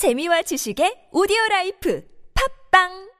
재미와 0.00 0.42
지식의 0.48 1.10
오디오 1.12 1.36
라이프 1.50 2.02
팝빵 2.32 3.10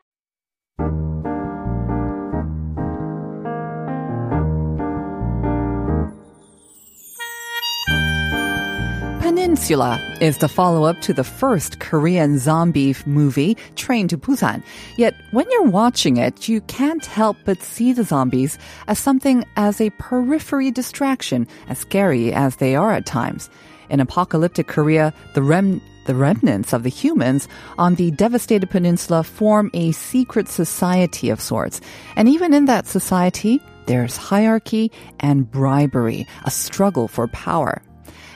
Peninsula 9.21 10.01
is 10.21 10.39
the 10.39 10.49
follow 10.49 10.85
up 10.85 11.01
to 11.03 11.13
the 11.13 11.23
first 11.23 11.81
Korean 11.81 12.39
zombie 12.39 12.97
movie, 13.05 13.57
Train 13.77 14.09
to 14.09 14.17
Busan. 14.17 14.63
Yet, 14.97 15.15
when 15.33 15.45
you're 15.51 15.69
watching 15.69 16.17
it, 16.17 16.49
you 16.49 16.63
can't 16.63 17.05
help 17.05 17.37
but 17.45 17.63
see 17.63 17.93
the 17.93 18.05
zombies 18.05 18.59
as 18.89 18.99
something 18.99 19.45
as 19.57 19.81
a 19.81 19.91
periphery 19.99 20.71
distraction, 20.71 21.47
as 21.69 21.79
scary 21.79 22.33
as 22.33 22.57
they 22.57 22.75
are 22.75 22.93
at 22.93 23.05
times. 23.05 23.51
In 23.91 24.01
apocalyptic 24.01 24.67
Korea, 24.67 25.13
the 25.35 25.43
rem- 25.43 25.83
the 26.07 26.15
remnants 26.15 26.73
of 26.73 26.83
the 26.83 26.91
humans 26.91 27.49
on 27.79 27.95
the 27.95 28.11
devastated 28.13 28.71
peninsula 28.71 29.23
form 29.23 29.71
a 29.75 29.93
secret 29.93 30.49
society 30.49 31.31
of 31.31 31.41
sorts. 31.41 31.81
And 32.17 32.29
even 32.29 32.55
in 32.55 32.65
that 32.67 32.87
society, 32.87 33.61
there's 33.87 34.17
hierarchy 34.17 34.91
and 35.19 35.51
bribery, 35.51 36.27
a 36.45 36.51
struggle 36.51 37.09
for 37.09 37.29
power. 37.29 37.83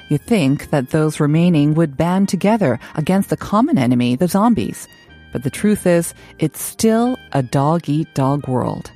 You 0.08 0.18
think 0.18 0.70
that 0.70 0.90
those 0.90 1.20
remaining 1.20 1.74
would 1.74 1.96
band 1.96 2.28
together 2.28 2.78
against 2.94 3.30
the 3.30 3.36
common 3.36 3.78
enemy, 3.78 4.16
the 4.16 4.28
zombies. 4.28 4.86
But 5.32 5.42
the 5.42 5.50
truth 5.50 5.86
is, 5.86 6.14
it's 6.38 6.60
still 6.60 7.16
a 7.32 7.42
dog 7.42 7.88
eat 7.88 8.14
dog 8.14 8.46
world. 8.46 8.92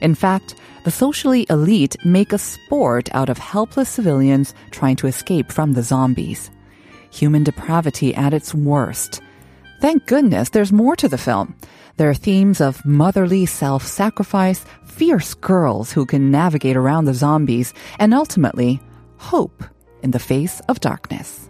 In 0.00 0.14
fact, 0.14 0.54
the 0.84 0.90
socially 0.90 1.46
elite 1.50 1.96
make 2.04 2.32
a 2.32 2.38
sport 2.38 3.08
out 3.14 3.28
of 3.28 3.38
helpless 3.38 3.88
civilians 3.88 4.54
trying 4.70 4.96
to 4.96 5.06
escape 5.06 5.52
from 5.52 5.72
the 5.72 5.82
zombies. 5.82 6.50
Human 7.10 7.44
depravity 7.44 8.14
at 8.14 8.34
its 8.34 8.54
worst. 8.54 9.20
Thank 9.80 10.06
goodness 10.06 10.50
there's 10.50 10.72
more 10.72 10.96
to 10.96 11.08
the 11.08 11.18
film. 11.18 11.54
There 11.96 12.10
are 12.10 12.14
themes 12.14 12.60
of 12.60 12.84
motherly 12.84 13.46
self 13.46 13.84
sacrifice, 13.84 14.64
fierce 14.84 15.34
girls 15.34 15.92
who 15.92 16.06
can 16.06 16.30
navigate 16.30 16.76
around 16.76 17.04
the 17.04 17.14
zombies, 17.14 17.74
and 17.98 18.14
ultimately, 18.14 18.80
hope 19.16 19.64
in 20.02 20.12
the 20.12 20.18
face 20.18 20.60
of 20.68 20.80
darkness. 20.80 21.48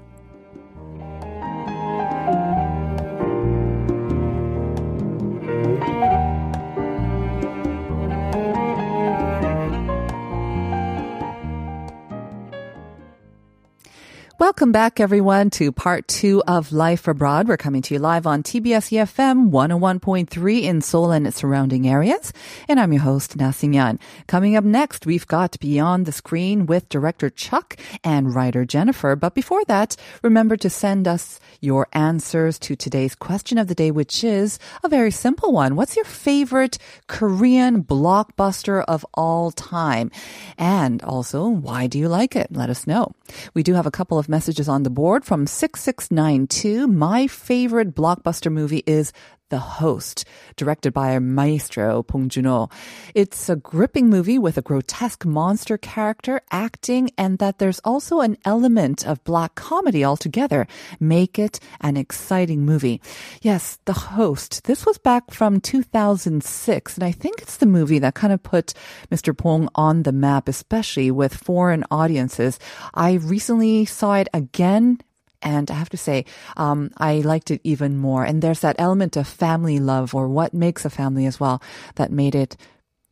Welcome 14.38 14.70
back, 14.70 15.00
everyone, 15.00 15.50
to 15.58 15.72
part 15.72 16.06
two 16.06 16.44
of 16.46 16.70
Life 16.70 17.08
Abroad. 17.08 17.48
We're 17.48 17.56
coming 17.56 17.82
to 17.82 17.94
you 17.94 17.98
live 17.98 18.24
on 18.24 18.44
TBS 18.44 18.92
EFM 18.92 19.50
101.3 19.50 20.62
in 20.62 20.80
Seoul 20.80 21.10
and 21.10 21.26
its 21.26 21.38
surrounding 21.38 21.88
areas. 21.88 22.32
And 22.68 22.78
I'm 22.78 22.92
your 22.92 23.02
host, 23.02 23.34
Na 23.34 23.52
Yan. 23.60 23.98
Coming 24.28 24.54
up 24.54 24.62
next, 24.62 25.06
we've 25.06 25.26
got 25.26 25.58
Beyond 25.58 26.06
the 26.06 26.12
Screen 26.12 26.66
with 26.66 26.88
director 26.88 27.30
Chuck 27.30 27.76
and 28.04 28.32
writer 28.32 28.64
Jennifer. 28.64 29.16
But 29.16 29.34
before 29.34 29.64
that, 29.64 29.96
remember 30.22 30.56
to 30.58 30.70
send 30.70 31.08
us 31.08 31.40
your 31.60 31.88
answers 31.92 32.60
to 32.60 32.76
today's 32.76 33.16
question 33.16 33.58
of 33.58 33.66
the 33.66 33.74
day, 33.74 33.90
which 33.90 34.22
is 34.22 34.60
a 34.84 34.88
very 34.88 35.10
simple 35.10 35.50
one. 35.50 35.74
What's 35.74 35.96
your 35.96 36.04
favorite 36.04 36.78
Korean 37.08 37.82
blockbuster 37.82 38.84
of 38.86 39.04
all 39.14 39.50
time? 39.50 40.12
And 40.56 41.02
also, 41.02 41.48
why 41.48 41.88
do 41.88 41.98
you 41.98 42.08
like 42.08 42.36
it? 42.36 42.52
Let 42.52 42.70
us 42.70 42.86
know. 42.86 43.16
We 43.54 43.62
do 43.62 43.74
have 43.74 43.86
a 43.86 43.90
couple 43.90 44.18
of 44.18 44.28
messages 44.28 44.68
on 44.68 44.82
the 44.82 44.90
board 44.90 45.24
from 45.24 45.46
6692. 45.46 46.86
My 46.86 47.26
favorite 47.26 47.94
blockbuster 47.94 48.52
movie 48.52 48.84
is 48.86 49.12
the 49.50 49.58
Host, 49.58 50.24
directed 50.56 50.92
by 50.92 51.18
Maestro 51.18 52.02
Bong 52.02 52.28
Joon-ho. 52.28 52.68
It's 53.14 53.48
a 53.48 53.56
gripping 53.56 54.08
movie 54.08 54.38
with 54.38 54.58
a 54.58 54.62
grotesque 54.62 55.24
monster 55.24 55.78
character 55.78 56.40
acting 56.50 57.10
and 57.16 57.38
that 57.38 57.58
there's 57.58 57.80
also 57.80 58.20
an 58.20 58.36
element 58.44 59.06
of 59.06 59.24
black 59.24 59.54
comedy 59.54 60.04
altogether 60.04 60.66
make 61.00 61.38
it 61.38 61.60
an 61.80 61.96
exciting 61.96 62.64
movie. 62.64 63.00
Yes, 63.42 63.78
The 63.84 63.92
Host. 63.92 64.64
This 64.64 64.84
was 64.84 64.98
back 64.98 65.30
from 65.30 65.60
2006 65.60 66.94
and 66.96 67.04
I 67.04 67.12
think 67.12 67.40
it's 67.40 67.56
the 67.56 67.66
movie 67.66 67.98
that 68.00 68.14
kind 68.14 68.32
of 68.32 68.42
put 68.42 68.74
Mr. 69.10 69.36
Bong 69.36 69.68
on 69.74 70.02
the 70.02 70.12
map, 70.12 70.48
especially 70.48 71.10
with 71.10 71.34
foreign 71.34 71.84
audiences. 71.90 72.58
I 72.94 73.14
recently 73.14 73.84
saw 73.84 74.14
it 74.14 74.28
again 74.32 75.00
and 75.41 75.69
I 75.69 75.75
have 75.75 75.89
to 75.89 75.97
say, 75.97 76.25
um, 76.57 76.89
I 76.97 77.19
liked 77.19 77.51
it 77.51 77.61
even 77.63 77.97
more. 77.97 78.23
And 78.23 78.41
there's 78.41 78.61
that 78.61 78.77
element 78.79 79.17
of 79.17 79.27
family 79.27 79.77
love 79.79 80.15
or 80.15 80.27
what 80.27 80.53
makes 80.53 80.85
a 80.85 80.89
family 80.89 81.25
as 81.25 81.39
well 81.39 81.61
that 81.95 82.11
made 82.11 82.33
it 82.33 82.55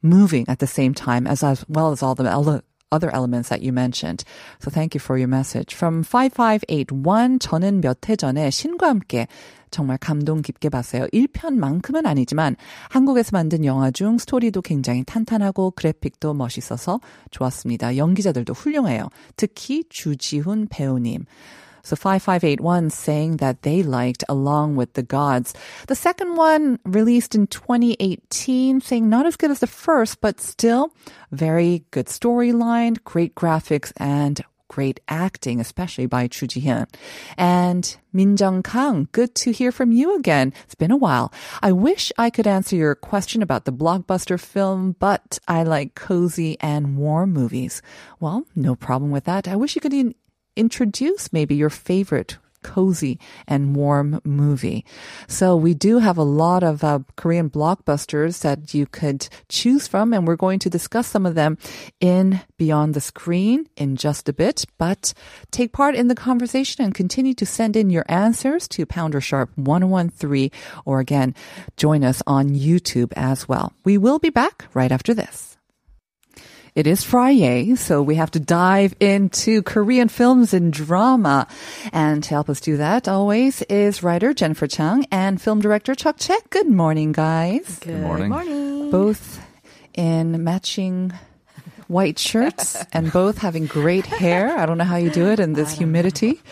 moving 0.02 0.46
at 0.48 0.60
the 0.60 0.68
same 0.68 0.94
time 0.94 1.28
as, 1.28 1.44
as 1.44 1.66
well 1.68 1.92
as 1.92 2.02
all 2.02 2.16
the 2.16 2.24
ele- 2.24 2.62
other 2.92 3.14
elements 3.14 3.50
that 3.50 3.62
you 3.62 3.72
mentioned. 3.72 4.24
So 4.60 4.72
thank 4.72 4.94
you 4.96 5.00
for 5.00 5.18
your 5.18 5.28
message. 5.28 5.74
From 5.74 6.04
5581, 6.04 7.40
저는 7.40 7.82
몇 7.82 8.02
해 8.02 8.16
전에 8.16 8.50
신과 8.50 8.88
함께 8.88 9.28
정말 9.70 9.98
감동 9.98 10.42
깊게 10.42 10.68
봤어요. 10.70 11.08
1편만큼은 11.14 12.06
아니지만 12.06 12.58
한국에서 12.90 13.30
만든 13.32 13.64
영화 13.64 13.92
중 13.92 14.18
스토리도 14.18 14.62
굉장히 14.62 15.04
탄탄하고 15.06 15.72
그래픽도 15.72 16.34
멋있어서 16.34 17.00
좋았습니다. 17.32 17.96
연기자들도 17.96 18.54
훌륭해요. 18.54 19.08
특히 19.38 19.86
주지훈 19.90 20.68
배우님. 20.70 21.24
So 21.87 21.95
5581 21.95 22.91
saying 22.91 23.37
that 23.37 23.63
they 23.63 23.85
liked 23.85 24.25
Along 24.29 24.75
with 24.75 24.95
the 24.95 25.05
Gods. 25.05 25.55
The 25.87 25.95
second 25.95 26.35
one 26.35 26.81
released 26.85 27.37
in 27.37 27.47
2018 27.47 28.81
saying 28.81 29.09
not 29.09 29.25
as 29.25 29.37
good 29.37 29.53
as 29.53 29.61
the 29.61 29.69
first, 29.69 30.21
but 30.21 30.41
still 30.41 30.93
very 31.31 31.85
good 31.93 32.07
storyline, 32.07 32.99
great 33.05 33.37
graphics, 33.37 33.93
and 33.99 34.43
great 34.67 34.99
acting, 35.07 35.61
especially 35.61 36.07
by 36.07 36.27
Ju 36.27 36.49
Ji-hoon. 36.49 36.87
And 37.39 37.97
Min 38.13 38.37
Jung 38.37 38.65
Kang, 38.65 39.07
good 39.13 39.37
to 39.37 39.53
hear 39.53 39.71
from 39.71 39.93
you 39.93 40.17
again. 40.17 40.53
It's 40.65 40.75
been 40.75 40.91
a 40.91 40.97
while. 40.97 41.33
I 41.63 41.71
wish 41.71 42.11
I 42.19 42.31
could 42.31 42.49
answer 42.49 42.75
your 42.75 42.97
question 42.97 43.43
about 43.43 43.65
the 43.65 43.73
blockbuster 43.73 44.41
film, 44.41 44.97
but 44.99 45.39
I 45.47 45.63
like 45.63 45.95
cozy 45.95 46.59
and 46.61 46.97
warm 46.97 47.33
movies. 47.33 47.81
Well, 48.19 48.45
no 48.57 48.75
problem 48.75 49.13
with 49.13 49.23
that. 49.25 49.47
I 49.47 49.55
wish 49.55 49.77
you 49.77 49.81
could 49.81 49.95
introduce 50.57 51.33
maybe 51.33 51.55
your 51.55 51.71
favorite 51.71 52.39
cozy 52.67 53.19
and 53.47 53.77
warm 53.77 54.21
movie. 54.25 54.85
So 55.29 55.55
we 55.55 55.73
do 55.73 55.99
have 55.99 56.19
a 56.19 56.25
lot 56.25 56.65
of 56.65 56.83
uh, 56.83 56.99
Korean 57.15 57.49
blockbusters 57.49 58.41
that 58.41 58.75
you 58.75 58.87
could 58.87 59.29
choose 59.49 59.87
from, 59.87 60.13
and 60.13 60.27
we're 60.27 60.37
going 60.37 60.59
to 60.61 60.71
discuss 60.71 61.07
some 61.07 61.25
of 61.27 61.37
them 61.37 61.59
in 62.01 62.41
Beyond 62.59 62.95
the 62.95 63.01
Screen 63.01 63.69
in 63.77 63.95
just 63.95 64.29
a 64.29 64.33
bit. 64.33 64.65
But 64.79 65.15
take 65.53 65.73
part 65.73 65.95
in 65.95 66.09
the 66.09 66.17
conversation 66.17 66.85
and 66.85 66.93
continue 66.93 67.35
to 67.35 67.47
send 67.47 67.77
in 67.77 67.89
your 67.89 68.05
answers 68.09 68.67
to 68.69 68.85
Pounder 68.85 69.21
Sharp 69.21 69.51
1013, 69.55 70.51
or 70.85 70.99
again, 70.99 71.35
join 71.77 72.03
us 72.03 72.21
on 72.27 72.51
YouTube 72.51 73.13
as 73.15 73.49
well. 73.49 73.73
We 73.85 73.97
will 73.97 74.19
be 74.19 74.31
back 74.31 74.67
right 74.75 74.91
after 74.91 75.15
this. 75.15 75.56
It 76.77 76.87
is 76.87 77.03
Friday, 77.03 77.75
so 77.75 78.03
we 78.03 78.17
have 78.17 78.33
to 78.33 78.39
dive 78.39 78.95
into 79.01 79.63
Korean 79.63 80.11
films 80.11 80.53
and 80.53 80.71
drama. 80.71 81.49
And 81.91 82.23
to 82.23 82.29
help 82.29 82.51
us 82.51 82.61
do 82.61 82.77
that, 82.77 83.09
always, 83.09 83.63
is 83.63 84.03
writer 84.03 84.35
Jennifer 84.35 84.67
Chung 84.67 85.07
and 85.11 85.41
film 85.41 85.63
director 85.63 85.95
Chuck 85.95 86.17
Check. 86.19 86.51
Good 86.51 86.69
morning, 86.69 87.13
guys. 87.13 87.79
Good, 87.79 88.03
morning. 88.03 88.29
morning. 88.29 88.91
Both 88.91 89.41
in 89.95 90.45
matching 90.45 91.15
white 91.89 92.19
shirts 92.19 92.77
and 92.93 93.11
both 93.11 93.39
having 93.39 93.65
great 93.65 94.05
hair. 94.05 94.59
I 94.59 94.67
don't 94.67 94.77
know 94.77 94.85
how 94.85 94.97
you 94.97 95.09
do 95.09 95.29
it 95.29 95.41
in 95.41 95.55
this 95.55 95.73
humidity. 95.73 96.43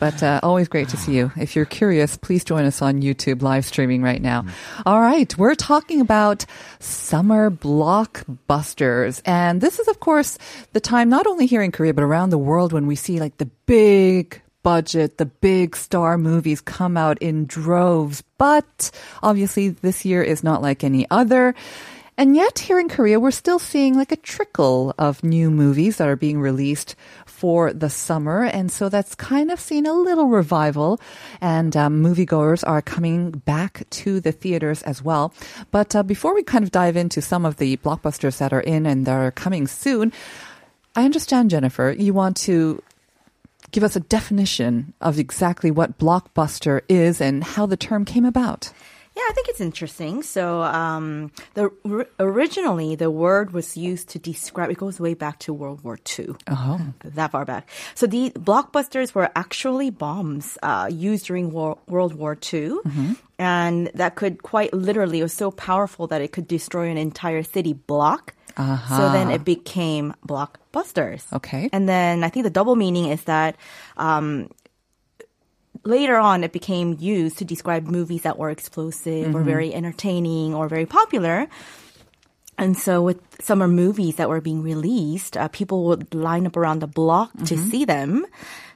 But 0.00 0.22
uh, 0.22 0.40
always 0.42 0.66
great 0.66 0.88
to 0.88 0.96
see 0.96 1.14
you. 1.14 1.30
If 1.36 1.54
you're 1.54 1.66
curious, 1.66 2.16
please 2.16 2.42
join 2.42 2.64
us 2.64 2.80
on 2.80 3.02
YouTube 3.02 3.42
live 3.42 3.66
streaming 3.66 4.02
right 4.02 4.20
now. 4.20 4.46
All 4.86 5.00
right, 5.00 5.36
we're 5.36 5.54
talking 5.54 6.00
about 6.00 6.46
summer 6.78 7.50
blockbusters. 7.50 9.20
And 9.26 9.60
this 9.60 9.78
is, 9.78 9.86
of 9.88 10.00
course, 10.00 10.38
the 10.72 10.80
time 10.80 11.10
not 11.10 11.26
only 11.26 11.44
here 11.44 11.62
in 11.62 11.70
Korea, 11.70 11.92
but 11.92 12.02
around 12.02 12.30
the 12.30 12.38
world 12.38 12.72
when 12.72 12.86
we 12.86 12.96
see 12.96 13.20
like 13.20 13.36
the 13.36 13.50
big 13.66 14.40
budget, 14.62 15.18
the 15.18 15.26
big 15.26 15.76
star 15.76 16.16
movies 16.16 16.60
come 16.60 16.96
out 16.96 17.18
in 17.18 17.44
droves. 17.46 18.22
But 18.38 18.90
obviously, 19.22 19.68
this 19.68 20.04
year 20.04 20.22
is 20.22 20.42
not 20.42 20.62
like 20.62 20.82
any 20.82 21.06
other. 21.10 21.54
And 22.20 22.36
yet, 22.36 22.58
here 22.58 22.78
in 22.78 22.90
Korea, 22.90 23.18
we're 23.18 23.30
still 23.30 23.58
seeing 23.58 23.94
like 23.94 24.12
a 24.12 24.16
trickle 24.16 24.94
of 24.98 25.24
new 25.24 25.50
movies 25.50 25.96
that 25.96 26.06
are 26.06 26.16
being 26.16 26.38
released 26.38 26.94
for 27.24 27.72
the 27.72 27.88
summer. 27.88 28.44
And 28.44 28.70
so 28.70 28.90
that's 28.90 29.14
kind 29.14 29.50
of 29.50 29.58
seen 29.58 29.86
a 29.86 29.94
little 29.94 30.26
revival. 30.26 31.00
And 31.40 31.74
um, 31.78 32.02
moviegoers 32.04 32.62
are 32.68 32.82
coming 32.82 33.30
back 33.30 33.88
to 33.88 34.20
the 34.20 34.32
theaters 34.32 34.82
as 34.82 35.02
well. 35.02 35.32
But 35.70 35.96
uh, 35.96 36.02
before 36.02 36.34
we 36.34 36.42
kind 36.42 36.62
of 36.62 36.70
dive 36.70 36.94
into 36.94 37.22
some 37.22 37.46
of 37.46 37.56
the 37.56 37.78
blockbusters 37.78 38.36
that 38.36 38.52
are 38.52 38.60
in 38.60 38.84
and 38.84 39.06
that 39.06 39.12
are 39.12 39.30
coming 39.30 39.66
soon, 39.66 40.12
I 40.94 41.06
understand, 41.06 41.48
Jennifer, 41.48 41.96
you 41.98 42.12
want 42.12 42.36
to 42.48 42.82
give 43.70 43.82
us 43.82 43.96
a 43.96 44.00
definition 44.00 44.92
of 45.00 45.18
exactly 45.18 45.70
what 45.70 45.96
blockbuster 45.96 46.82
is 46.86 47.18
and 47.18 47.42
how 47.42 47.64
the 47.64 47.78
term 47.78 48.04
came 48.04 48.26
about. 48.26 48.74
Yeah, 49.20 49.26
I 49.28 49.32
think 49.34 49.48
it's 49.48 49.60
interesting. 49.60 50.22
So, 50.22 50.62
um, 50.62 51.30
the 51.52 51.68
originally 52.18 52.96
the 52.96 53.10
word 53.10 53.52
was 53.52 53.76
used 53.76 54.08
to 54.10 54.18
describe. 54.18 54.70
It 54.70 54.78
goes 54.78 54.98
way 54.98 55.12
back 55.12 55.40
to 55.40 55.52
World 55.52 55.84
War 55.84 55.98
II. 56.18 56.36
Oh, 56.48 56.80
that 57.04 57.30
far 57.30 57.44
back. 57.44 57.68
So 57.94 58.06
the 58.06 58.30
blockbusters 58.30 59.12
were 59.12 59.28
actually 59.36 59.90
bombs 59.90 60.56
uh, 60.62 60.88
used 60.90 61.26
during 61.26 61.50
war, 61.50 61.76
World 61.86 62.14
War 62.14 62.32
II, 62.32 62.80
mm-hmm. 62.80 63.12
and 63.38 63.90
that 63.92 64.14
could 64.14 64.42
quite 64.42 64.72
literally 64.72 65.20
it 65.20 65.24
was 65.24 65.34
so 65.34 65.50
powerful 65.50 66.06
that 66.06 66.22
it 66.22 66.32
could 66.32 66.48
destroy 66.48 66.88
an 66.88 66.96
entire 66.96 67.42
city 67.42 67.74
block. 67.74 68.34
Uh-huh. 68.56 68.96
So 68.96 69.12
then 69.12 69.30
it 69.30 69.44
became 69.44 70.14
blockbusters. 70.26 71.30
Okay. 71.32 71.68
And 71.74 71.86
then 71.88 72.24
I 72.24 72.30
think 72.30 72.44
the 72.44 72.50
double 72.50 72.74
meaning 72.74 73.06
is 73.12 73.24
that 73.24 73.56
um, 73.98 74.48
later 75.84 76.16
on 76.16 76.44
it 76.44 76.52
became 76.52 76.96
used 76.98 77.38
to 77.38 77.44
describe 77.44 77.86
movies 77.86 78.22
that 78.22 78.38
were 78.38 78.50
explosive 78.50 79.26
mm-hmm. 79.26 79.36
or 79.36 79.42
very 79.42 79.74
entertaining 79.74 80.54
or 80.54 80.68
very 80.68 80.86
popular. 80.86 81.48
And 82.58 82.76
so 82.76 83.00
with 83.00 83.18
summer 83.40 83.66
movies 83.66 84.16
that 84.16 84.28
were 84.28 84.42
being 84.42 84.62
released, 84.62 85.36
uh, 85.36 85.48
people 85.48 85.84
would 85.84 86.14
line 86.14 86.46
up 86.46 86.58
around 86.58 86.80
the 86.80 86.86
block 86.86 87.32
mm-hmm. 87.32 87.44
to 87.46 87.56
see 87.56 87.86
them. 87.86 88.26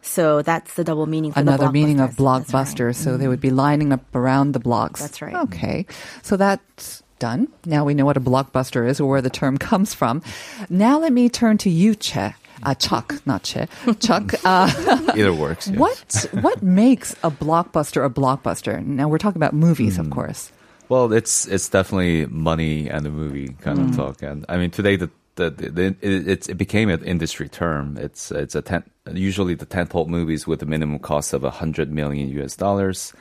So 0.00 0.40
that's 0.40 0.74
the 0.74 0.84
double 0.84 1.06
meaning. 1.06 1.32
Another 1.36 1.70
meaning 1.70 2.00
of 2.00 2.12
blockbuster. 2.12 2.86
Right. 2.86 2.96
So 2.96 3.10
mm-hmm. 3.10 3.20
they 3.20 3.28
would 3.28 3.40
be 3.40 3.50
lining 3.50 3.92
up 3.92 4.02
around 4.14 4.52
the 4.52 4.60
blocks. 4.60 5.00
That's 5.00 5.20
right. 5.20 5.34
Okay. 5.34 5.86
So 6.22 6.36
that's 6.36 7.02
done. 7.18 7.48
Now 7.66 7.84
we 7.84 7.94
know 7.94 8.04
what 8.04 8.16
a 8.16 8.20
blockbuster 8.20 8.88
is 8.88 9.00
or 9.00 9.08
where 9.08 9.22
the 9.22 9.30
term 9.30 9.58
comes 9.70 9.92
from. 9.92 10.22
Now 10.70 10.98
let 10.98 11.12
me 11.12 11.28
turn 11.28 11.58
to 11.58 11.70
you, 11.70 11.94
Che. 11.94 12.34
Uh, 12.62 12.74
Chuck, 12.74 13.14
not 13.26 13.42
Che. 13.42 13.66
Chuck. 14.00 14.34
Uh, 14.44 14.70
Either 15.16 15.32
works. 15.32 15.68
Yes. 15.68 15.78
What 15.78 16.28
what 16.42 16.62
makes 16.62 17.12
a 17.24 17.30
blockbuster 17.30 18.04
a 18.04 18.10
blockbuster? 18.10 18.84
Now 18.84 19.08
we're 19.08 19.18
talking 19.18 19.38
about 19.38 19.54
movies, 19.54 19.96
mm. 19.96 20.00
of 20.00 20.06
hmm. 20.06 20.12
course. 20.12 20.52
Well, 20.88 21.12
it's 21.12 21.46
it's 21.48 21.68
definitely 21.68 22.26
money 22.26 22.88
and 22.88 23.06
the 23.06 23.10
movie 23.10 23.56
kind 23.60 23.78
mm. 23.78 23.84
of 23.84 23.90
hmm. 23.90 23.96
talk, 23.96 24.22
and 24.22 24.44
I 24.48 24.58
mean 24.58 24.70
today 24.70 24.96
the 24.96 25.10
the, 25.36 25.50
the, 25.50 25.96
it, 26.00 26.48
it 26.48 26.54
became 26.54 26.88
an 26.90 27.02
industry 27.04 27.48
term. 27.48 27.96
It's 27.96 28.30
it's 28.30 28.54
a 28.54 28.62
ten, 28.62 28.84
usually 29.12 29.54
the 29.54 29.66
tentpole 29.66 30.06
movies 30.06 30.46
with 30.46 30.62
a 30.62 30.66
minimum 30.66 30.98
cost 30.98 31.32
of 31.32 31.42
a 31.44 31.50
hundred 31.50 31.90
million 31.90 32.28
U.S. 32.30 32.56
dollars. 32.56 33.12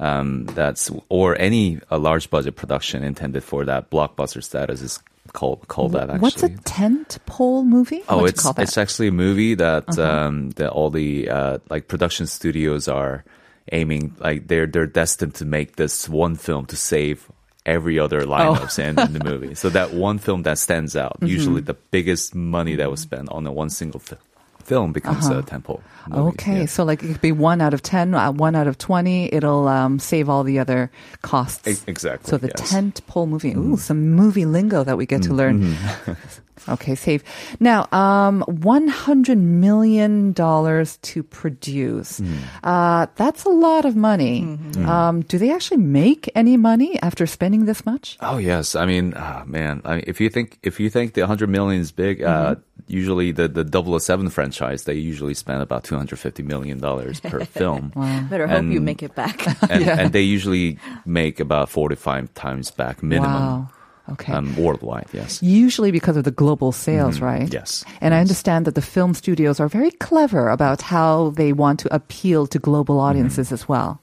Um, 0.00 0.46
that's 0.46 0.90
or 1.08 1.40
any 1.40 1.78
a 1.88 1.98
large 1.98 2.28
budget 2.28 2.56
production 2.56 3.04
intended 3.04 3.44
for 3.44 3.64
that 3.64 3.90
blockbuster 3.90 4.42
status 4.42 4.82
is 4.82 4.98
called 5.34 5.68
called 5.68 5.92
that. 5.92 6.08
Actually, 6.08 6.20
what's 6.20 6.42
a 6.42 6.48
tent 6.48 7.18
pole 7.26 7.64
movie? 7.64 8.02
Oh, 8.08 8.22
What'd 8.22 8.36
it's 8.36 8.58
it's 8.58 8.78
actually 8.78 9.08
a 9.08 9.12
movie 9.12 9.54
that 9.56 9.86
uh-huh. 9.90 10.02
um, 10.02 10.50
that 10.52 10.70
all 10.70 10.88
the 10.88 11.28
uh, 11.28 11.58
like 11.68 11.88
production 11.88 12.26
studios 12.26 12.88
are 12.88 13.24
aiming 13.72 14.16
like 14.18 14.48
they're 14.48 14.66
they're 14.66 14.86
destined 14.86 15.34
to 15.34 15.44
make 15.44 15.76
this 15.76 16.08
one 16.08 16.36
film 16.36 16.64
to 16.66 16.76
save 16.76 17.30
every 17.66 17.98
other 17.98 18.22
lineups 18.22 18.78
oh. 18.78 18.88
in, 18.88 18.98
in, 18.98 19.12
the 19.12 19.24
movie. 19.30 19.54
So 19.54 19.68
that 19.70 19.92
one 19.92 20.18
film 20.18 20.42
that 20.44 20.58
stands 20.58 20.96
out, 20.96 21.16
mm-hmm. 21.16 21.26
usually 21.26 21.60
the 21.62 21.74
biggest 21.74 22.34
money 22.34 22.76
that 22.76 22.90
was 22.90 23.00
spent 23.00 23.28
on 23.30 23.46
a 23.46 23.52
one 23.52 23.70
single 23.70 24.00
film 24.00 24.20
film 24.64 24.92
becomes 24.92 25.26
uh-huh. 25.26 25.40
a 25.40 25.42
tentpole. 25.42 25.80
Okay, 26.12 26.60
yeah. 26.60 26.66
so 26.66 26.84
like 26.84 27.02
it 27.02 27.12
could 27.12 27.20
be 27.20 27.32
one 27.32 27.60
out 27.60 27.72
of 27.72 27.82
ten, 27.82 28.14
uh, 28.14 28.32
one 28.32 28.54
out 28.54 28.66
of 28.66 28.78
twenty. 28.78 29.32
It'll 29.32 29.68
um, 29.68 29.98
save 29.98 30.28
all 30.28 30.44
the 30.44 30.58
other 30.58 30.90
costs. 31.22 31.66
E- 31.66 31.82
exactly. 31.86 32.30
So 32.30 32.36
the 32.36 32.48
yes. 32.48 32.72
tentpole 32.72 33.28
movie. 33.28 33.52
Ooh, 33.52 33.76
mm. 33.76 33.78
some 33.78 34.10
movie 34.10 34.44
lingo 34.44 34.84
that 34.84 34.96
we 34.96 35.06
get 35.06 35.22
mm. 35.22 35.28
to 35.28 35.34
learn. 35.34 35.62
Mm-hmm. 35.62 36.12
Okay, 36.68 36.94
save. 36.94 37.22
Now, 37.60 37.86
um, 37.92 38.42
$100 38.48 39.38
million 39.38 40.32
to 40.32 41.22
produce. 41.22 42.20
Mm. 42.20 42.38
Uh, 42.62 43.06
that's 43.16 43.44
a 43.44 43.50
lot 43.50 43.84
of 43.84 43.96
money. 43.96 44.42
Mm-hmm. 44.42 44.88
Um, 44.88 45.22
do 45.22 45.36
they 45.36 45.52
actually 45.52 45.78
make 45.78 46.30
any 46.34 46.56
money 46.56 47.00
after 47.02 47.26
spending 47.26 47.66
this 47.66 47.84
much? 47.84 48.16
Oh, 48.20 48.38
yes. 48.38 48.74
I 48.74 48.86
mean, 48.86 49.14
oh, 49.16 49.42
man, 49.46 49.82
I 49.84 49.96
mean, 49.96 50.04
if 50.06 50.20
you 50.20 50.30
think, 50.30 50.58
if 50.62 50.80
you 50.80 50.88
think 50.88 51.14
the 51.14 51.22
100 51.22 51.48
million 51.48 51.80
is 51.80 51.92
big, 51.92 52.22
uh, 52.22 52.26
mm-hmm. 52.28 52.52
uh, 52.52 52.73
usually 52.86 53.32
the, 53.32 53.48
the 53.48 53.98
007 53.98 54.30
franchise, 54.30 54.84
they 54.84 54.94
usually 54.94 55.34
spend 55.34 55.62
about 55.62 55.84
$250 55.84 56.44
million 56.44 56.80
per 56.80 57.44
film. 57.44 57.92
wow. 57.94 58.26
Better 58.28 58.44
and, 58.44 58.66
hope 58.66 58.72
you 58.72 58.80
make 58.80 59.02
it 59.02 59.14
back. 59.14 59.46
and, 59.70 59.84
yeah. 59.84 60.00
and, 60.00 60.12
they 60.12 60.22
usually 60.22 60.78
make 61.04 61.40
about 61.40 61.68
45 61.68 62.32
times 62.34 62.70
back 62.70 63.02
minimum. 63.02 63.32
Wow. 63.32 63.70
Okay. 64.12 64.34
Um, 64.34 64.54
worldwide, 64.56 65.06
yes. 65.12 65.42
Usually 65.42 65.90
because 65.90 66.18
of 66.18 66.24
the 66.24 66.30
global 66.30 66.72
sales, 66.72 67.16
mm-hmm. 67.16 67.24
right? 67.24 67.52
Yes. 67.52 67.84
And 68.02 68.12
yes. 68.12 68.18
I 68.18 68.20
understand 68.20 68.66
that 68.66 68.74
the 68.74 68.82
film 68.82 69.14
studios 69.14 69.60
are 69.60 69.68
very 69.68 69.90
clever 69.92 70.50
about 70.50 70.82
how 70.82 71.30
they 71.30 71.54
want 71.54 71.80
to 71.80 71.94
appeal 71.94 72.46
to 72.48 72.58
global 72.58 72.96
mm-hmm. 72.96 73.06
audiences 73.06 73.46
mm-hmm. 73.46 73.54
as 73.54 73.68
well. 73.68 74.00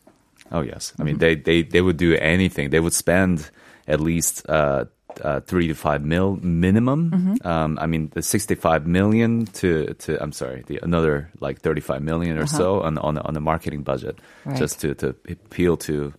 Oh, 0.51 0.61
yes. 0.61 0.93
I 0.99 1.03
mean, 1.03 1.19
they, 1.19 1.35
they, 1.35 1.61
they 1.61 1.81
would 1.81 1.97
do 1.97 2.15
anything. 2.15 2.71
They 2.71 2.79
would 2.79 2.93
spend 2.93 3.51
at 3.87 4.01
least 4.01 4.43
uh, 4.49 4.85
uh, 5.21 5.39
three 5.41 5.67
to 5.67 5.73
five 5.73 6.03
mil 6.03 6.37
minimum. 6.41 7.11
Mm-hmm. 7.11 7.47
Um, 7.47 7.77
I 7.81 7.87
mean, 7.87 8.09
the 8.13 8.21
65 8.21 8.87
million 8.87 9.45
to, 9.47 9.93
to 9.93 10.21
I'm 10.21 10.31
sorry, 10.31 10.63
the 10.67 10.79
another 10.81 11.29
like 11.39 11.61
35 11.61 12.01
million 12.01 12.37
or 12.37 12.43
uh-huh. 12.43 12.57
so 12.57 12.81
on, 12.81 12.97
on, 12.97 13.17
on 13.17 13.33
the 13.33 13.41
marketing 13.41 13.83
budget 13.83 14.19
right. 14.45 14.57
just 14.57 14.79
to, 14.81 14.95
to 14.95 15.09
appeal 15.29 15.77
to 15.77 16.13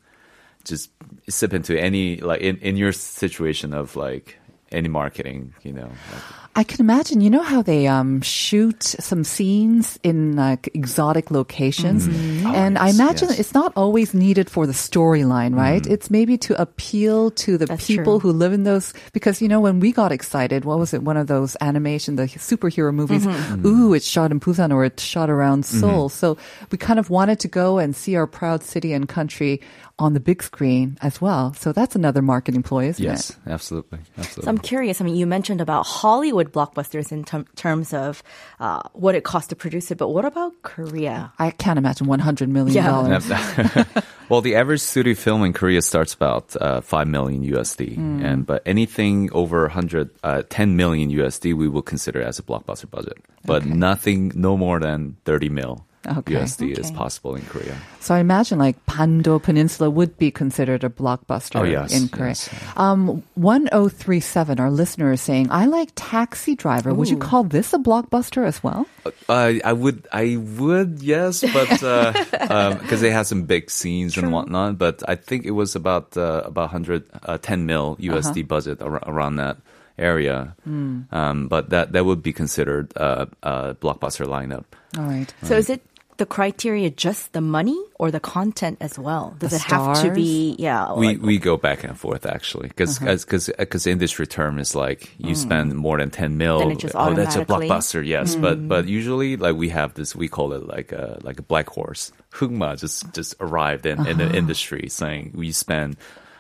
just 0.65 0.91
sip 1.29 1.53
into 1.53 1.79
any 1.79 2.17
like 2.17 2.41
in, 2.41 2.57
in 2.59 2.77
your 2.77 2.93
situation 2.93 3.73
of 3.75 3.97
like 3.97 4.39
any 4.71 4.89
marketing, 4.89 5.55
you 5.63 5.73
know. 5.73 5.89
Like, 5.89 6.42
I 6.55 6.65
can 6.65 6.81
imagine. 6.81 7.23
You 7.23 7.31
know 7.31 7.43
how 7.43 7.63
they 7.63 7.87
um, 7.87 8.21
shoot 8.21 8.83
some 8.83 9.25
scenes 9.25 9.99
in 10.03 10.37
like 10.37 10.69
exotic 10.75 11.31
locations, 11.31 12.07
mm-hmm. 12.07 12.47
oh, 12.47 12.53
and 12.53 12.75
yes, 12.75 12.83
I 12.83 12.89
imagine 12.91 13.29
yes. 13.31 13.39
it's 13.39 13.55
not 13.55 13.73
always 13.75 14.13
needed 14.13 14.51
for 14.51 14.67
the 14.67 14.75
storyline, 14.75 15.57
right? 15.57 15.83
Mm-hmm. 15.83 15.93
It's 15.93 16.11
maybe 16.11 16.37
to 16.39 16.61
appeal 16.61 17.31
to 17.31 17.57
the 17.57 17.65
That's 17.65 17.87
people 17.87 18.21
true. 18.21 18.33
who 18.33 18.37
live 18.37 18.53
in 18.53 18.65
those. 18.65 18.93
Because 19.15 19.41
you 19.41 19.49
know, 19.49 19.61
when 19.61 19.81
we 19.81 19.93
got 19.93 20.13
excited, 20.13 20.67
what 20.67 20.79
was 20.79 20.93
it? 20.93 21.03
One 21.03 21.17
of 21.17 21.27
those 21.27 21.57
animation, 21.63 22.17
the 22.17 22.25
superhero 22.25 22.93
movies. 22.93 23.25
Mm-hmm. 23.25 23.67
Ooh, 23.67 23.95
it's 23.95 24.07
shot 24.07 24.31
in 24.31 24.39
Busan 24.39 24.75
or 24.75 24.85
it's 24.85 25.03
shot 25.03 25.31
around 25.31 25.65
mm-hmm. 25.65 25.81
Seoul. 25.81 26.09
So 26.11 26.37
we 26.71 26.77
kind 26.77 26.99
of 26.99 27.09
wanted 27.09 27.41
to 27.41 27.49
go 27.49 27.79
and 27.79 27.97
see 27.97 28.15
our 28.15 28.27
proud 28.27 28.63
city 28.63 28.93
and 28.93 29.09
country 29.09 29.63
on 29.99 30.15
the 30.15 30.21
big 30.21 30.43
screen 30.43 30.99
as 31.01 31.21
well. 31.21 31.55
So 31.55 31.73
that's 31.73 31.95
another 31.95 32.23
marketing 32.23 32.63
ploy, 32.63 32.89
isn't 32.89 33.05
yes, 33.05 33.31
it? 33.31 33.37
Yes, 33.37 33.53
absolutely. 33.53 34.01
absolutely. 34.19 34.45
So 34.45 34.49
I'm 34.51 34.59
curious. 34.59 35.01
I 35.01 35.05
mean, 35.05 35.15
you 35.15 35.27
mentioned 35.27 35.61
about 35.61 35.87
Hollywood 35.87 36.42
blockbusters 36.51 37.13
in 37.13 37.23
t- 37.25 37.45
terms 37.55 37.95
of 37.95 38.23
uh, 38.59 38.83
what 38.95 39.15
it 39.15 39.23
costs 39.23 39.49
to 39.49 39.57
produce 39.57 39.91
it, 39.91 39.99
but 39.99 40.09
what 40.09 40.25
about 40.25 40.53
Korea? 40.63 41.33
I 41.39 41.51
can't 41.53 41.79
imagine 41.79 42.07
$100 42.07 42.49
million. 42.49 42.75
Yeah. 42.75 43.85
well, 44.29 44.41
the 44.41 44.57
average 44.57 44.81
studio 44.81 45.15
film 45.15 45.45
in 45.45 45.53
Korea 45.53 45.83
starts 45.83 46.15
about 46.15 46.57
uh, 46.61 46.81
5 46.81 47.07
million 47.07 47.45
USD. 47.45 47.97
Mm. 47.97 48.25
And, 48.25 48.47
but 48.47 48.63
anything 48.67 49.31
over 49.33 49.63
100, 49.63 50.11
uh, 50.25 50.43
10 50.49 50.77
million 50.77 51.11
USD, 51.11 51.55
we 51.55 51.69
will 51.69 51.83
consider 51.83 52.23
as 52.23 52.39
a 52.39 52.43
blockbuster 52.43 52.91
budget. 52.91 53.19
But 53.45 53.63
okay. 53.63 53.71
nothing, 53.71 54.33
no 54.35 54.57
more 54.57 54.81
than 54.81 55.17
30 55.25 55.49
mil 55.51 55.87
okay. 56.07 56.35
USD 56.35 56.73
okay. 56.73 56.81
is 56.81 56.91
possible 56.91 57.35
in 57.35 57.43
Korea. 57.47 57.77
So 58.01 58.15
I 58.15 58.19
imagine 58.19 58.59
like 58.59 58.77
Bando 58.87 59.39
Peninsula 59.39 59.91
would 59.91 60.19
be 60.19 60.31
considered 60.31 60.85
a 60.85 60.89
blockbuster 60.89 61.61
oh, 61.61 61.65
yes, 61.65 61.93
in 61.95 62.09
Korea. 62.09 62.31
Yes. 62.31 62.51
Um, 62.77 63.23
1037, 63.35 64.59
our 64.59 64.71
listener 64.71 65.13
is 65.13 65.21
saying, 65.21 65.49
I 65.51 65.67
like 65.67 65.91
Taxi 65.95 66.55
Driver. 66.55 66.91
Ooh. 66.91 66.95
Would 66.95 67.11
you 67.11 67.19
call 67.19 67.45
this 67.45 67.73
a 67.73 67.79
blockbuster 67.79 68.47
as 68.47 68.63
well? 68.63 68.87
Uh, 69.29 69.55
I 69.65 69.73
would, 69.73 70.07
I 70.13 70.37
would, 70.37 71.03
yes, 71.03 71.43
but 71.43 71.69
because 71.69 71.83
uh, 71.83 72.77
um, 72.93 73.01
they 73.01 73.11
have 73.11 73.27
some 73.27 73.45
big 73.45 73.71
scenes 73.71 74.15
True. 74.15 74.25
and 74.25 74.33
whatnot. 74.33 74.79
But 74.79 75.03
I 75.09 75.15
think 75.15 75.45
it 75.45 75.53
was 75.53 75.75
about 75.75 76.17
uh, 76.17 76.43
about 76.45 76.73
110 76.73 77.11
uh, 77.23 77.57
mil 77.57 77.97
USD 77.97 78.31
uh-huh. 78.31 78.43
budget 78.47 78.83
ar- 78.83 79.03
around 79.07 79.37
that 79.37 79.59
area. 79.99 80.57
Mm. 80.69 81.13
Um, 81.13 81.49
but 81.49 81.71
that 81.71 81.93
that 81.93 82.05
would 82.05 82.23
be 82.23 82.33
considered 82.33 82.93
a 82.97 83.29
blockbuster 83.43 84.27
lineup. 84.27 84.65
All 84.99 85.05
right. 85.05 85.33
So 85.43 85.57
is 85.57 85.71
it 85.71 85.83
the 86.17 86.27
criteria 86.27 86.91
just 86.91 87.33
the 87.33 87.41
money 87.41 87.79
or 87.99 88.11
the 88.11 88.21
content 88.21 88.79
as 88.81 88.99
well? 88.99 89.35
Does 89.39 89.51
the 89.51 89.57
it 89.57 89.61
stars? 89.61 89.99
have 89.99 90.09
to 90.09 90.15
be? 90.15 90.57
Yeah, 90.59 90.95
we 90.95 91.09
like, 91.09 91.23
we 91.23 91.39
go 91.39 91.57
back 91.57 91.85
and 91.85 91.99
forth 91.99 92.27
actually 92.27 92.69
because 92.69 92.99
because 92.99 93.49
uh-huh. 93.49 93.57
because 93.59 93.87
industry 93.87 94.27
term 94.27 94.59
is 94.59 94.75
like 94.75 95.11
you 95.19 95.35
mm. 95.35 95.37
spend 95.37 95.75
more 95.75 95.99
than 95.99 96.11
ten 96.11 96.37
mil. 96.37 96.63
oh, 96.95 97.15
that's 97.15 97.37
a 97.37 97.45
blockbuster. 97.45 98.05
Yes, 98.07 98.37
mm. 98.37 98.43
but 98.43 98.69
but 98.69 98.87
usually 98.87 99.37
like 99.37 99.57
we 99.57 99.69
have 99.71 99.95
this 99.95 100.15
we 100.15 100.29
call 100.29 100.53
it 100.53 100.67
like 100.67 100.93
a 100.93 101.19
like 101.23 101.39
a 101.39 101.43
black 101.43 101.69
horse. 101.69 102.13
Hugma 102.33 102.79
just 102.79 103.13
just 103.15 103.35
arrived 103.41 103.87
in, 103.87 103.99
uh-huh. 103.99 104.11
in 104.11 104.19
the 104.19 104.27
uh-huh. 104.27 104.37
industry 104.37 104.89
saying 104.89 105.33
we 105.35 105.53
spend 105.53 105.97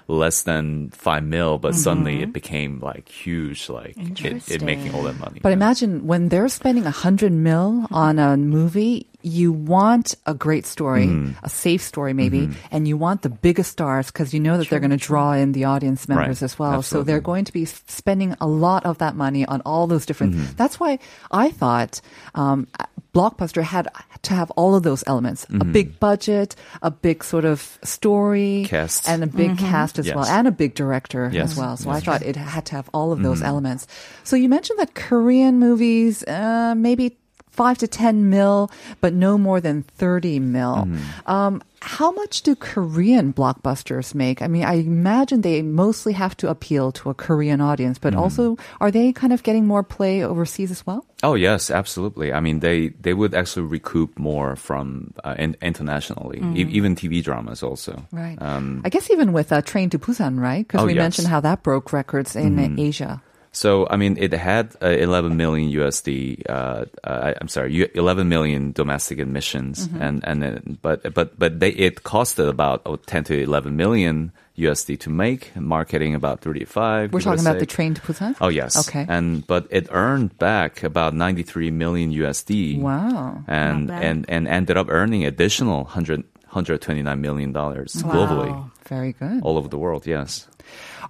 less 0.08 0.42
than 0.42 0.90
five 0.90 1.24
mil, 1.24 1.58
but 1.58 1.72
mm-hmm. 1.72 1.78
suddenly 1.78 2.22
it 2.22 2.32
became 2.32 2.80
like 2.80 3.08
huge, 3.08 3.68
like 3.68 3.96
it, 3.96 4.48
it, 4.50 4.62
making 4.62 4.94
all 4.94 5.02
that 5.04 5.18
money. 5.18 5.40
But 5.42 5.50
yeah. 5.50 5.54
imagine 5.54 6.06
when 6.06 6.28
they're 6.28 6.48
spending 6.48 6.86
a 6.86 6.90
hundred 6.90 7.32
mil 7.32 7.86
on 7.90 8.18
a 8.18 8.36
movie, 8.36 9.06
you 9.22 9.52
want 9.52 10.14
a 10.26 10.34
great 10.34 10.66
story, 10.66 11.08
a 11.42 11.48
safe 11.48 11.82
story 11.82 12.12
maybe, 12.12 12.50
and 12.70 12.86
you 12.88 12.96
want 12.96 13.22
the 13.22 13.30
biggest 13.30 13.70
stars 13.72 14.06
because 14.10 14.34
you 14.34 14.40
know 14.40 14.58
that 14.58 14.68
they're 14.68 14.80
going 14.80 14.90
to 14.90 14.96
draw 14.96 15.32
in 15.32 15.52
the 15.52 15.64
audience 15.64 16.08
members 16.08 16.42
Right. 16.42 16.46
as 16.46 16.58
well. 16.58 16.82
So 16.82 17.02
they're 17.02 17.20
going 17.20 17.44
to 17.46 17.52
be 17.52 17.64
spending 17.64 18.34
a 18.40 18.46
lot 18.46 18.84
of 18.86 18.98
that 18.98 19.14
money 19.16 19.44
on 19.46 19.60
all 19.64 19.86
those 19.86 20.06
different. 20.06 20.34
Mm-hmm. 20.34 20.56
That's 20.56 20.78
why 20.80 20.98
I 21.30 21.50
thought 21.50 22.00
um, 22.34 22.66
Blockbuster 23.14 23.62
had 23.62 23.88
to 24.22 24.34
have 24.34 24.50
all 24.52 24.74
of 24.74 24.82
those 24.82 25.04
elements: 25.06 25.44
a 25.44 25.52
Mm-hmm. 25.52 25.72
big 25.72 26.00
budget, 26.00 26.56
a 26.80 26.90
big 26.90 27.22
sort 27.24 27.44
of 27.44 27.78
story, 27.84 28.64
Cast. 28.66 29.08
and 29.08 29.22
a 29.22 29.26
big 29.26 29.58
cast 29.58 29.98
as 29.98 30.06
well, 30.12 30.24
and 30.24 30.48
a 30.48 30.52
big 30.52 30.74
director 30.74 31.26
as 31.34 31.56
well. 31.56 31.76
So 31.76 31.90
I 31.90 32.00
thought 32.00 32.22
it 32.22 32.36
had 32.36 32.66
to 32.66 32.76
have 32.76 32.88
all 32.92 33.12
of 33.12 33.18
Mm-hmm. 33.18 33.28
those 33.28 33.42
elements. 33.42 33.86
So 34.24 34.34
you 34.36 34.48
mentioned 34.48 34.78
that 34.80 34.94
Korean 34.94 35.58
movies, 35.58 36.24
uh, 36.24 36.74
maybe 36.76 37.18
five 37.52 37.76
to 37.78 37.86
10 37.86 38.28
mil, 38.32 38.70
but 39.00 39.12
no 39.12 39.36
more 39.36 39.60
than 39.60 39.82
30 40.00 40.40
mil. 40.40 40.88
Mm-hmm. 40.88 41.30
Um, 41.30 41.62
how 41.82 42.12
much 42.12 42.42
do 42.42 42.54
Korean 42.56 43.32
blockbusters 43.32 44.14
make? 44.14 44.40
I 44.40 44.46
mean, 44.48 44.64
I 44.64 44.74
imagine 44.80 45.42
they 45.42 45.60
mostly 45.62 46.12
have 46.14 46.36
to 46.38 46.48
appeal 46.48 46.92
to 46.92 47.10
a 47.10 47.14
Korean 47.14 47.60
audience, 47.60 47.98
but 47.98 48.12
Mm-hmm. 48.14 48.22
also 48.22 48.56
are 48.80 48.90
they 48.90 49.12
kind 49.12 49.32
of 49.32 49.42
getting 49.42 49.66
more 49.66 49.82
play 49.82 50.24
overseas 50.24 50.70
as 50.70 50.86
well? 50.86 51.04
Oh 51.22 51.34
yes, 51.34 51.70
absolutely. 51.70 52.32
I 52.32 52.40
mean, 52.40 52.60
they 52.60 52.88
they 53.02 53.12
would 53.14 53.34
actually 53.34 53.66
recoup 53.66 54.16
more 54.18 54.56
from 54.56 55.12
uh, 55.24 55.34
in, 55.38 55.56
internationally, 55.60 56.38
e- 56.54 56.70
even 56.70 56.94
TV 56.96 57.22
dramas 57.22 57.62
also. 57.62 58.06
Right. 58.12 58.38
Um, 58.40 58.80
I 58.84 58.88
guess 58.88 59.10
even 59.10 59.32
with 59.32 59.52
uh, 59.52 59.60
Train 59.62 59.90
to 59.90 59.98
Busan, 59.98 60.38
right? 60.40 60.66
Because 60.66 60.82
Oh, 60.82 60.86
we 60.86 60.94
yes. 60.94 61.02
Mentioned 61.02 61.28
how 61.28 61.40
that 61.40 61.62
broke 61.62 61.92
records 61.92 62.34
in 62.36 62.58
uh, 62.58 62.74
Asia. 62.80 63.20
So 63.52 63.86
I 63.90 63.96
mean, 63.96 64.16
it 64.18 64.32
had 64.32 64.74
uh, 64.80 64.88
11 64.88 65.36
million 65.36 65.70
USD. 65.70 66.48
Uh, 66.48 66.86
uh, 67.04 67.34
I'm 67.40 67.48
sorry, 67.48 67.88
11 67.94 68.28
million 68.28 68.72
domestic 68.72 69.18
admissions, 69.18 69.88
Mm-hmm. 69.88 70.02
and 70.02 70.24
and 70.24 70.42
then, 70.42 70.78
but 70.80 71.12
but 71.14 71.38
but 71.38 71.60
they 71.60 71.68
it 71.70 72.02
costed 72.02 72.48
about 72.48 72.80
oh, 72.86 72.96
10 72.96 73.24
to 73.24 73.42
11 73.42 73.76
million 73.76 74.32
USD 74.56 74.98
to 75.00 75.10
make, 75.10 75.54
marketing 75.56 76.14
about 76.14 76.40
35. 76.40 77.12
We're 77.12 77.20
talking 77.20 77.40
about 77.44 77.58
the. 77.58 77.66
Train 77.66 77.94
to 77.94 78.00
Busan? 78.02 78.36
Oh 78.40 78.48
yes. 78.48 78.76
Okay. 78.88 79.04
And 79.08 79.46
but 79.46 79.66
it 79.70 79.88
earned 79.90 80.36
back 80.38 80.82
about 80.82 81.12
93 81.14 81.70
million 81.70 82.12
USD. 82.12 82.80
Wow. 82.80 83.44
And 83.48 83.90
and 83.90 84.24
and 84.28 84.48
ended 84.48 84.76
up 84.76 84.88
earning 84.88 85.24
additional 85.24 85.84
100 85.84 86.24
129 86.52 87.20
million 87.20 87.52
dollars 87.52 87.94
globally 88.04 88.52
Very 88.84 89.12
good. 89.16 89.40
all 89.42 89.56
over 89.56 89.68
the 89.68 89.78
world. 89.78 90.04
Yes. 90.06 90.48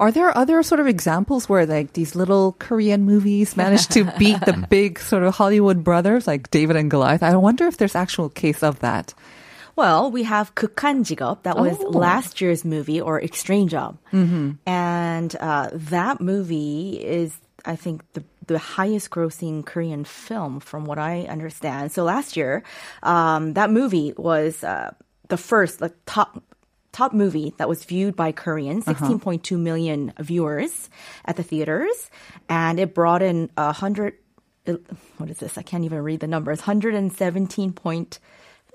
Are 0.00 0.10
there 0.10 0.36
other 0.36 0.62
sort 0.62 0.80
of 0.80 0.86
examples 0.86 1.48
where 1.48 1.66
like 1.66 1.92
these 1.92 2.14
little 2.14 2.52
Korean 2.58 3.04
movies 3.04 3.56
managed 3.56 3.90
to 3.92 4.04
beat 4.18 4.40
the 4.40 4.66
big 4.68 4.98
sort 4.98 5.22
of 5.22 5.34
Hollywood 5.34 5.84
brothers 5.84 6.26
like 6.26 6.50
David 6.50 6.76
and 6.76 6.90
Goliath? 6.90 7.22
I 7.22 7.36
wonder 7.36 7.66
if 7.66 7.76
there's 7.76 7.94
actual 7.94 8.28
case 8.28 8.62
of 8.62 8.80
that. 8.80 9.14
Well, 9.74 10.10
we 10.10 10.24
have 10.24 10.54
Kukhan 10.54 11.00
Jigop. 11.00 11.44
That 11.44 11.56
was 11.56 11.78
oh. 11.80 11.88
last 11.88 12.40
year's 12.40 12.64
movie 12.64 13.00
or 13.00 13.22
Extreme 13.22 13.68
Job. 13.68 13.98
Mm-hmm. 14.12 14.52
And 14.66 15.36
uh, 15.40 15.70
that 15.72 16.20
movie 16.20 17.02
is, 17.02 17.36
I 17.64 17.76
think, 17.76 18.02
the 18.12 18.22
the 18.48 18.58
highest 18.58 19.10
grossing 19.10 19.64
Korean 19.64 20.04
film, 20.04 20.58
from 20.60 20.84
what 20.84 20.98
I 20.98 21.22
understand. 21.22 21.92
So 21.92 22.02
last 22.04 22.36
year, 22.36 22.64
um, 23.02 23.54
that 23.54 23.70
movie 23.70 24.12
was 24.16 24.64
uh, 24.64 24.92
the 25.28 25.36
first 25.36 25.80
like 25.80 25.94
top 26.04 26.42
top 26.92 27.12
movie 27.12 27.54
that 27.56 27.68
was 27.68 27.84
viewed 27.84 28.14
by 28.16 28.32
Koreans, 28.32 28.84
16.2 28.84 29.58
million 29.58 30.12
viewers 30.20 30.90
at 31.24 31.36
the 31.36 31.42
theaters, 31.42 32.10
and 32.48 32.78
it 32.78 32.94
brought 32.94 33.22
in 33.22 33.50
a 33.56 33.72
hundred. 33.72 34.14
What 35.16 35.30
is 35.30 35.38
this? 35.38 35.58
I 35.58 35.62
can't 35.62 35.84
even 35.84 35.98
read 36.02 36.20
the 36.20 36.26
numbers. 36.28 36.60
117 36.60 37.72
point 37.72 38.18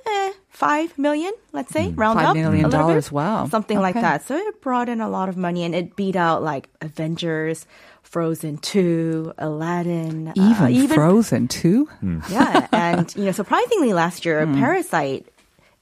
eh, 0.05 0.31
five 0.49 0.97
million, 0.97 1.31
let's 1.53 1.71
say, 1.71 1.89
round 1.91 2.19
Five 2.19 2.29
up. 2.29 2.35
million 2.35 2.65
a 2.65 2.67
little 2.69 2.87
bit. 2.93 3.11
wow. 3.11 3.47
Something 3.47 3.79
like 3.79 3.95
that. 3.95 4.25
So 4.25 4.35
it 4.35 4.61
brought 4.61 4.89
in 4.89 4.99
a 5.01 5.09
lot 5.09 5.29
of 5.29 5.37
money 5.37 5.63
and 5.63 5.73
it 5.75 5.95
beat 5.95 6.15
out 6.15 6.43
like 6.43 6.69
Avengers, 6.81 7.65
Frozen 8.03 8.57
2, 8.59 9.33
Aladdin. 9.37 10.29
uh, 10.37 10.67
Even, 10.69 10.95
Frozen 10.95 11.47
too. 11.49 11.87
Yeah. 12.29 12.67
And, 12.71 13.13
you 13.15 13.25
know, 13.25 13.31
surprisingly 13.31 13.93
last 13.93 14.25
year, 14.25 14.45
Hmm. 14.45 14.59
Parasite 14.59 15.27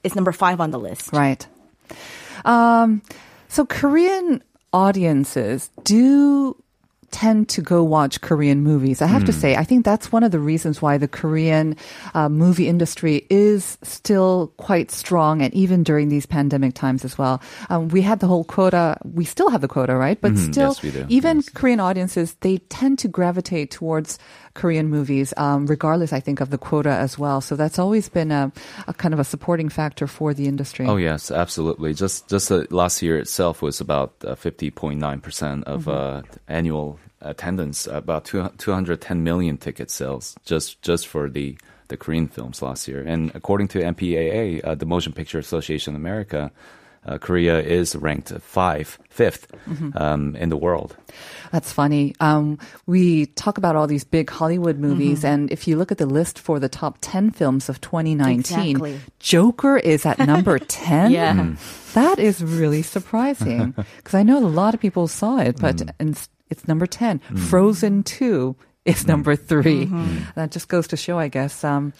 is 0.04 0.14
number 0.14 0.32
five 0.32 0.60
on 0.60 0.70
the 0.70 0.78
list. 0.78 1.12
Right. 1.12 1.46
Um, 2.46 3.02
so 3.48 3.66
Korean 3.66 4.42
audiences 4.72 5.70
do 5.84 6.56
tend 7.12 7.48
to 7.48 7.62
go 7.62 7.82
watch 7.82 8.20
Korean 8.20 8.60
movies. 8.62 9.00
I 9.00 9.06
have 9.06 9.24
to 9.24 9.32
say, 9.32 9.56
I 9.56 9.64
think 9.64 9.84
that's 9.84 10.12
one 10.12 10.22
of 10.22 10.32
the 10.32 10.40
reasons 10.40 10.82
why 10.82 10.98
the 10.98 11.08
Korean 11.08 11.76
uh, 12.14 12.28
movie 12.28 12.68
industry 12.68 13.26
is 13.30 13.78
still 13.82 14.52
quite 14.58 14.90
strong, 14.90 15.40
and 15.40 15.54
even 15.54 15.82
during 15.82 16.08
these 16.10 16.26
pandemic 16.26 16.74
times 16.74 17.04
as 17.04 17.16
well. 17.16 17.40
Um, 17.70 17.88
we 17.88 18.02
had 18.02 18.20
the 18.20 18.26
whole 18.26 18.44
quota. 18.44 18.98
We 19.04 19.24
still 19.24 19.48
have 19.50 19.62
the 19.62 19.68
quota, 19.68 19.94
right? 19.96 20.20
But 20.20 20.36
still, 20.36 20.76
Yes, 20.82 21.06
even 21.08 21.36
Yes. 21.38 21.48
Korean 21.48 21.80
audiences, 21.80 22.34
they 22.40 22.58
tend 22.68 22.98
to 22.98 23.08
gravitate 23.08 23.70
towards 23.70 24.18
Korean 24.56 24.88
movies, 24.88 25.32
um, 25.36 25.66
regardless, 25.66 26.12
I 26.12 26.20
think, 26.20 26.40
of 26.40 26.50
the 26.50 26.58
quota 26.58 26.90
as 26.90 27.18
well. 27.18 27.40
So 27.40 27.54
that's 27.54 27.78
always 27.78 28.08
been 28.08 28.32
a, 28.32 28.50
a 28.88 28.94
kind 28.94 29.14
of 29.14 29.20
a 29.20 29.24
supporting 29.24 29.68
factor 29.68 30.06
for 30.08 30.34
the 30.34 30.48
industry. 30.48 30.86
Oh 30.86 30.96
yes, 30.96 31.30
absolutely. 31.30 31.94
Just 31.94 32.28
just 32.28 32.50
uh, 32.50 32.64
last 32.70 33.02
year 33.02 33.18
itself 33.18 33.62
was 33.62 33.80
about 33.80 34.14
uh, 34.24 34.34
50.9 34.34 35.22
percent 35.22 35.64
of 35.64 35.88
uh, 35.88 36.22
annual 36.48 36.98
attendance, 37.20 37.86
about 37.86 38.24
two, 38.24 38.48
210 38.58 39.22
million 39.22 39.56
ticket 39.58 39.90
sales 39.90 40.34
just 40.44 40.82
just 40.82 41.06
for 41.06 41.28
the 41.28 41.56
the 41.88 41.96
Korean 41.96 42.26
films 42.26 42.62
last 42.62 42.88
year. 42.88 43.02
And 43.02 43.30
according 43.34 43.68
to 43.68 43.78
MPAA, 43.78 44.64
uh, 44.64 44.74
the 44.74 44.86
Motion 44.86 45.12
Picture 45.12 45.38
Association 45.38 45.94
of 45.94 46.00
America, 46.00 46.50
uh, 47.06 47.18
Korea 47.18 47.60
is 47.60 47.94
ranked 47.96 48.32
five, 48.40 48.98
fifth 49.08 49.46
um, 49.94 50.34
in 50.36 50.48
the 50.48 50.56
world. 50.56 50.96
That's 51.52 51.72
funny. 51.72 52.14
Um, 52.20 52.58
we 52.86 53.26
talk 53.26 53.58
about 53.58 53.76
all 53.76 53.86
these 53.86 54.04
big 54.04 54.28
Hollywood 54.28 54.78
movies, 54.78 55.24
and 55.24 55.50
if 55.50 55.66
you 55.68 55.76
look 55.76 55.92
at 55.92 55.98
the 55.98 56.06
list 56.06 56.38
for 56.38 56.58
the 56.58 56.68
top 56.68 56.98
10 57.00 57.30
films 57.30 57.68
of 57.68 57.80
2019, 57.80 58.36
Exactly. 58.70 59.00
Joker 59.20 59.76
is 59.76 60.04
at 60.04 60.18
number 60.18 60.58
10. 60.68 61.12
Yeah. 61.12 61.54
That 61.94 62.18
is 62.18 62.42
really 62.42 62.82
surprising 62.82 63.70
because 63.96 64.14
I 64.14 64.22
know 64.22 64.38
a 64.38 64.46
lot 64.46 64.74
of 64.74 64.80
people 64.80 65.08
saw 65.08 65.38
it, 65.38 65.56
but 65.60 65.80
it's, 66.00 66.28
it's 66.50 66.66
number 66.68 66.86
10. 66.86 67.20
Frozen 67.48 68.02
2 68.02 68.56
is 68.85 69.05
number 69.05 69.35
3 69.35 69.85
That 70.35 70.49
just 70.49 70.67
goes 70.67 70.87
to 70.87 70.97
show, 70.97 71.19
I 71.19 71.27
guess, 71.27 71.63
um, 71.63 71.93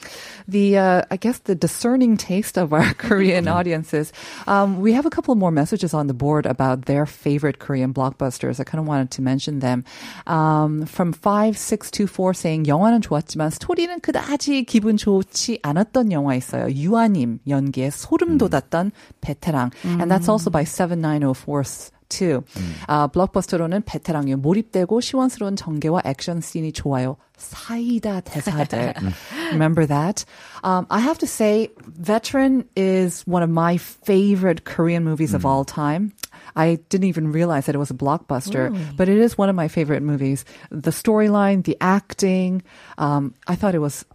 the 0.48 0.78
uh, 0.78 1.02
I 1.12 1.18
guess 1.18 1.38
the 1.40 1.54
discerning 1.54 2.18
taste 2.18 2.58
of 2.58 2.74
our 2.74 2.94
Korean 2.98 3.48
audiences. 3.48 4.12
Um, 4.48 4.82
we 4.82 4.94
have 4.94 5.06
a 5.06 5.12
couple 5.12 5.36
more 5.36 5.52
messages 5.52 5.94
on 5.94 6.08
the 6.08 6.16
board 6.16 6.46
about 6.48 6.86
their 6.86 7.06
favorite 7.06 7.60
Korean 7.60 7.94
blockbusters. 7.94 8.60
I 8.60 8.64
kind 8.64 8.82
of 8.82 8.88
wanted 8.88 9.12
to 9.12 9.22
mention 9.22 9.60
them. 9.60 9.86
Um, 10.26 10.86
from 10.88 11.14
five 11.14 11.56
six 11.56 11.92
two 11.92 12.08
four 12.08 12.34
saying 12.34 12.66
영화는 12.66 13.02
좋았지만 13.02 13.52
스토리는 13.52 14.00
그다지 14.02 14.66
기분 14.66 14.98
좋지 14.98 15.60
않았던 15.62 16.12
영화 16.12 16.34
있어요. 16.34 16.66
유아님 16.74 17.42
연기에 17.48 17.92
소름 17.92 18.40
돋았던 18.40 18.92
베테랑, 19.22 19.72
and 20.02 20.10
that's 20.10 20.28
also 20.28 20.50
by 20.50 20.64
seven 20.64 21.00
nine 21.00 21.22
zero 21.22 21.34
four. 21.34 21.64
too. 22.10 22.44
아, 22.88 23.08
블록버스터로는 23.08 23.84
베테랑이요. 23.84 24.38
몰입되고 24.38 25.02
시원스러운 25.02 25.56
전개와 25.56 26.02
액션 26.06 26.42
씬이 26.42 26.74
좋아요. 26.74 27.18
사이다 27.38 28.22
대사들. 28.22 28.94
Remember 29.52 29.88
that? 29.88 30.26
Um, 30.64 30.86
I 30.90 31.00
have 31.00 31.18
to 31.20 31.28
say, 31.28 31.70
Veteran 31.88 32.66
is 32.76 33.24
one 33.26 33.42
of 33.42 33.50
my 33.50 33.78
favorite 33.78 34.64
Korean 34.66 35.04
movies 35.04 35.34
of 35.34 35.46
all 35.46 35.66
time. 35.66 36.14
I 36.56 36.80
didn't 36.90 37.08
even 37.08 37.32
realize 37.32 37.66
that 37.66 37.76
it 37.76 37.80
was 37.80 37.90
a 37.90 37.96
blockbuster, 37.96 38.70
but 38.96 39.10
it 39.10 39.18
is 39.18 39.38
one 39.38 39.50
of 39.50 39.56
my 39.56 39.68
favorite 39.68 40.04
movies. 40.04 40.46
The 40.70 40.92
storyline, 40.92 41.64
the 41.64 41.78
acting, 41.82 42.62
um, 42.98 43.34
I 43.48 43.56
thought 43.56 43.74
it 43.74 43.80
was 43.80 44.06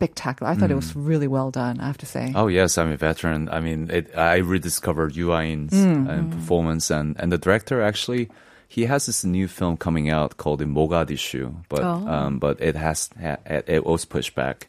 spectacular. 0.00 0.50
I 0.50 0.54
thought 0.54 0.70
it 0.70 0.76
was 0.76 0.96
really 0.96 1.28
well 1.28 1.50
done, 1.50 1.78
I 1.78 1.86
have 1.86 1.98
to 1.98 2.06
say. 2.06 2.32
Oh 2.34 2.46
yes, 2.46 2.78
I'm 2.78 2.90
a 2.90 2.96
veteran. 2.96 3.50
I 3.50 3.60
mean, 3.60 3.90
it, 3.90 4.16
I 4.16 4.36
rediscovered 4.36 5.14
Yu 5.14 5.34
Ain's 5.34 5.74
uh, 5.74 6.24
performance, 6.30 6.90
and 6.90 7.16
and 7.20 7.30
the 7.30 7.36
director 7.36 7.82
actually 7.82 8.30
he 8.70 8.86
has 8.86 9.06
this 9.06 9.24
new 9.24 9.48
film 9.48 9.76
coming 9.76 10.10
out 10.10 10.36
called 10.36 10.62
in 10.62 10.72
Mogadishu, 10.72 11.52
but 11.68 11.82
um, 11.82 12.38
but 12.38 12.60
it 12.62 12.76
has 12.76 13.10
it 13.18 13.84
was 13.84 14.04
pushed 14.04 14.36
back 14.36 14.68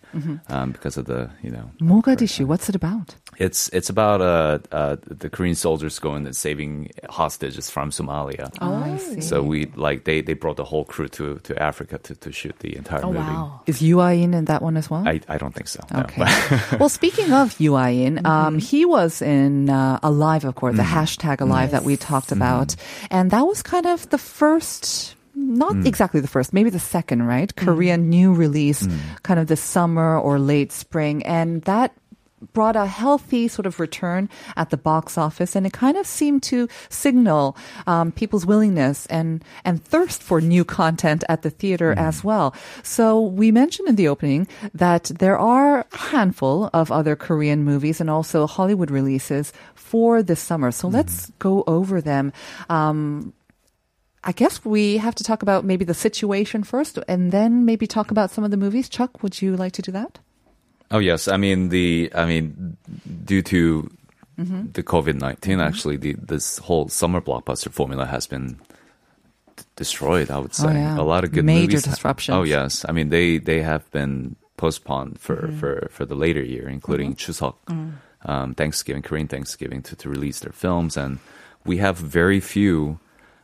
um, 0.49 0.71
because 0.71 0.97
of 0.97 1.05
the 1.05 1.29
you 1.43 1.51
know 1.51 1.69
Mogadishu, 1.79 2.45
what's 2.45 2.67
it 2.67 2.75
about? 2.75 3.15
it's 3.41 3.69
it's 3.69 3.89
about 3.89 4.21
uh, 4.21 4.59
uh 4.71 4.95
the 5.07 5.29
Korean 5.29 5.55
soldiers 5.55 5.99
going 5.99 6.25
and 6.25 6.35
saving 6.35 6.91
hostages 7.09 7.69
from 7.69 7.89
Somalia. 7.89 8.51
Oh, 8.61 8.75
I 8.75 8.97
see. 8.97 9.21
So 9.21 9.41
we 9.41 9.65
like 9.75 10.03
they 10.03 10.21
they 10.21 10.33
brought 10.33 10.57
the 10.57 10.63
whole 10.71 10.85
crew 10.85 11.07
to 11.17 11.39
to 11.39 11.51
Africa 11.61 11.97
to 12.05 12.15
to 12.15 12.31
shoot 12.31 12.57
the 12.59 12.75
entire 12.75 13.03
Oh, 13.03 13.11
movie. 13.11 13.33
wow. 13.33 13.61
Is 13.65 13.81
Yu 13.81 13.99
in 14.01 14.33
in 14.33 14.45
that 14.45 14.61
one 14.61 14.77
as 14.77 14.89
well? 14.91 15.03
I, 15.07 15.19
I 15.27 15.37
don't 15.41 15.55
think 15.57 15.67
so. 15.67 15.81
no. 15.91 16.01
Okay. 16.01 16.23
well, 16.79 16.89
speaking 16.89 17.33
of 17.33 17.59
Yu 17.59 17.77
In, 17.77 18.25
um, 18.25 18.59
he 18.59 18.85
was 18.85 19.21
in 19.21 19.69
uh, 19.69 19.99
Alive, 20.03 20.45
of 20.45 20.55
course, 20.55 20.75
the 20.77 20.83
hashtag 20.83 21.41
Alive 21.41 21.71
that 21.71 21.83
we 21.83 21.97
talked 21.97 22.31
about. 22.31 22.75
And 23.09 23.31
that 23.31 23.45
was 23.47 23.63
kind 23.63 23.85
of 23.85 23.90
the 23.97 24.17
first 24.17 25.15
not 25.33 25.73
mm. 25.73 25.85
exactly 25.85 26.19
the 26.19 26.27
first, 26.27 26.53
maybe 26.53 26.69
the 26.69 26.79
second, 26.79 27.23
right? 27.23 27.55
Mm. 27.55 27.65
Korean 27.65 28.09
new 28.09 28.33
release, 28.33 28.83
mm. 28.83 28.97
kind 29.23 29.39
of 29.39 29.47
the 29.47 29.55
summer 29.55 30.19
or 30.19 30.39
late 30.39 30.71
spring. 30.71 31.23
And 31.25 31.61
that 31.63 31.95
brought 32.53 32.75
a 32.75 32.85
healthy 32.85 33.47
sort 33.47 33.65
of 33.65 33.79
return 33.79 34.29
at 34.57 34.69
the 34.69 34.77
box 34.77 35.17
office, 35.17 35.55
and 35.55 35.65
it 35.65 35.73
kind 35.73 35.97
of 35.97 36.07
seemed 36.07 36.43
to 36.43 36.67
signal 36.89 37.55
um, 37.85 38.11
people's 38.11 38.45
willingness 38.45 39.05
and 39.07 39.43
and 39.63 39.83
thirst 39.83 40.23
for 40.23 40.41
new 40.41 40.65
content 40.65 41.23
at 41.29 41.43
the 41.43 41.49
theater 41.49 41.93
as 41.97 42.23
well. 42.23 42.55
So 42.83 43.21
we 43.21 43.51
mentioned 43.51 43.87
in 43.87 43.95
the 43.95 44.07
opening 44.07 44.47
that 44.73 45.05
there 45.19 45.37
are 45.37 45.85
a 45.91 45.97
handful 45.97 46.69
of 46.73 46.91
other 46.91 47.15
Korean 47.15 47.63
movies 47.63 48.01
and 48.01 48.09
also 48.09 48.47
Hollywood 48.47 48.89
releases 48.89 49.53
for 49.75 50.23
this 50.23 50.39
summer. 50.39 50.71
So 50.71 50.87
let's 50.87 51.31
go 51.37 51.63
over 51.67 52.01
them. 52.01 52.33
Um, 52.69 53.33
I 54.23 54.31
guess 54.31 54.63
we 54.63 54.97
have 54.97 55.15
to 55.15 55.23
talk 55.23 55.41
about 55.41 55.65
maybe 55.65 55.83
the 55.85 55.93
situation 55.93 56.63
first, 56.63 56.99
and 57.07 57.31
then 57.31 57.65
maybe 57.65 57.87
talk 57.87 58.11
about 58.11 58.29
some 58.29 58.43
of 58.43 58.51
the 58.51 58.57
movies. 58.57 58.87
Chuck, 58.87 59.23
would 59.23 59.41
you 59.41 59.55
like 59.55 59.73
to 59.73 59.81
do 59.81 59.91
that? 59.91 60.19
Oh 60.91 60.99
yes, 60.99 61.27
I 61.27 61.37
mean 61.37 61.69
the 61.69 62.11
I 62.13 62.25
mean 62.25 62.77
due 63.25 63.41
to 63.43 63.89
the 64.37 64.83
COVID 64.83 65.19
19 65.19 65.57
mm-hmm. 65.57 65.61
actually 65.61 65.97
the 65.97 66.13
this 66.13 66.57
whole 66.57 66.87
summer 66.89 67.21
blockbuster 67.21 67.71
formula 67.71 68.05
has 68.05 68.27
been 68.27 68.59
d- 69.55 69.63
destroyed. 69.75 70.31
I 70.31 70.39
would 70.39 70.51
oh, 70.51 70.63
say 70.63 70.69
Oh, 70.69 70.73
yeah. 70.73 70.99
a 70.99 71.03
lot 71.03 71.23
of 71.23 71.31
good 71.31 71.45
Major 71.45 71.77
movies. 71.77 71.83
disruptions. 71.83 72.35
Oh 72.35 72.43
yes, 72.43 72.85
I 72.87 72.91
mean 72.91 73.09
they 73.09 73.37
they 73.37 73.61
have 73.61 73.89
been 73.91 74.35
postponed 74.57 75.19
for 75.19 75.47
mm-hmm. 75.47 75.59
for 75.59 75.87
for 75.91 76.05
the 76.05 76.15
later 76.15 76.41
year, 76.43 76.67
including 76.67 77.15
mm-hmm. 77.15 77.31
Chuseok, 77.31 77.55
um, 78.25 78.53
Thanksgiving, 78.55 79.01
Korean 79.01 79.27
Thanksgiving, 79.27 79.81
to 79.83 79.95
to 79.95 80.09
release 80.09 80.39
their 80.39 80.53
films, 80.53 80.97
and 80.97 81.19
we 81.65 81.77
have 81.77 81.97
very 81.97 82.39
few. 82.39 82.99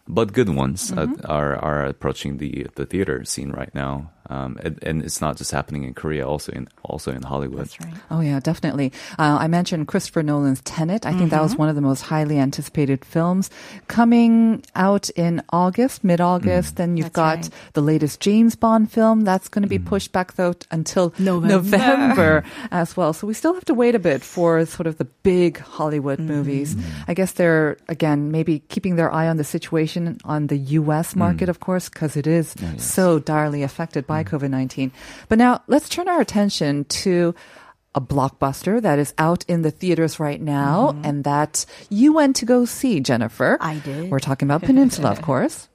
But 0.08 0.34
good 0.34 0.50
ones 0.50 0.92
uh, 0.92 1.08
are 1.26 1.56
are 1.58 1.86
approaching 1.86 2.38
the 2.38 2.68
the 2.76 2.86
theater 2.86 3.24
scene 3.26 3.52
right 3.52 3.74
now, 3.76 4.12
um, 4.30 4.58
and, 4.64 4.80
and 4.84 5.04
it's 5.04 5.22
not 5.22 5.38
just 5.38 5.52
happening 5.52 5.84
in 5.84 5.94
Korea, 5.94 6.28
also 6.28 6.52
in 6.52 6.68
also 6.84 7.12
in 7.12 7.24
Hollywood. 7.24 7.62
That's 7.62 7.80
right. 7.82 7.94
Oh 8.12 8.20
yeah, 8.20 8.40
definitely. 8.40 8.92
Uh, 9.18 9.38
I 9.40 9.48
mentioned 9.48 9.88
Christopher 9.88 10.24
Nolan's 10.24 10.62
Tenet. 10.62 11.06
I 11.06 11.14
think 11.14 11.32
that 11.32 11.42
was 11.42 11.54
mm-hmm. 11.54 11.62
one 11.62 11.70
of 11.70 11.76
the 11.76 11.82
most 11.82 12.02
highly 12.02 12.38
anticipated 12.40 13.06
films 13.06 13.50
coming 13.88 14.64
out 14.76 15.10
in 15.12 15.42
August, 15.52 16.04
mid-August. 16.04 16.74
Mm. 16.74 16.78
Then 16.78 16.98
you've 16.98 17.14
That's 17.14 17.16
got 17.16 17.38
right. 17.38 17.50
the 17.74 17.82
latest 17.82 18.20
James 18.20 18.56
Bond 18.56 18.92
film 18.92 19.22
that's 19.22 19.48
going 19.48 19.64
to 19.64 19.70
be 19.70 19.80
mm. 19.80 19.86
pushed 19.86 20.12
back 20.12 20.34
though 20.34 20.54
t- 20.54 20.68
until 20.72 21.14
November. 21.18 21.78
November 21.78 22.44
as 22.72 22.98
well. 22.98 23.14
So 23.14 23.28
we 23.28 23.34
still 23.34 23.54
have 23.54 23.66
to 23.66 23.74
wait 23.74 23.96
a 23.96 24.00
bit 24.00 24.22
for 24.24 24.66
sort 24.66 24.88
of 24.88 24.98
the 24.98 25.06
big 25.06 25.58
Hollywood 25.60 26.20
mm. 26.20 26.26
movies. 26.26 26.76
I 27.08 27.14
guess 27.14 27.34
they're 27.34 27.78
again 27.88 28.32
maybe 28.32 28.60
keeping 28.68 28.96
their 28.98 29.14
eye 29.14 29.28
on 29.28 29.38
the 29.38 29.44
situation 29.44 30.18
on 30.26 30.48
the 30.48 30.58
U.S. 30.82 31.16
market, 31.16 31.50
of 31.50 31.60
course, 31.60 31.90
because 31.90 32.18
it 32.18 32.28
is 32.28 32.56
oh, 32.62 32.78
so 32.78 33.20
direly 33.20 33.64
affected 33.64 34.06
by 34.06 34.17
COVID 34.24 34.50
nineteen. 34.50 34.92
But 35.30 35.38
now 35.38 35.64
let's 35.68 35.90
turn 35.90 36.08
our 36.08 36.22
attention 36.22 36.86
to 36.86 37.36
a 37.96 38.02
blockbuster 38.02 38.80
that 38.82 39.00
is 39.00 39.14
out 39.18 39.44
in 39.48 39.64
the 39.64 39.72
theaters 39.72 40.20
right 40.20 40.40
now 40.40 40.96
and 41.04 41.24
that 41.24 41.66
you 41.90 42.14
went 42.14 42.36
to 42.36 42.46
go 42.46 42.64
see, 42.64 43.00
Jennifer. 43.00 43.58
I 43.60 43.80
did. 43.80 44.12
We're 44.12 44.20
talking 44.20 44.48
about 44.48 44.62
Peninsula, 44.70 45.10
of 45.10 45.22
course. 45.24 45.68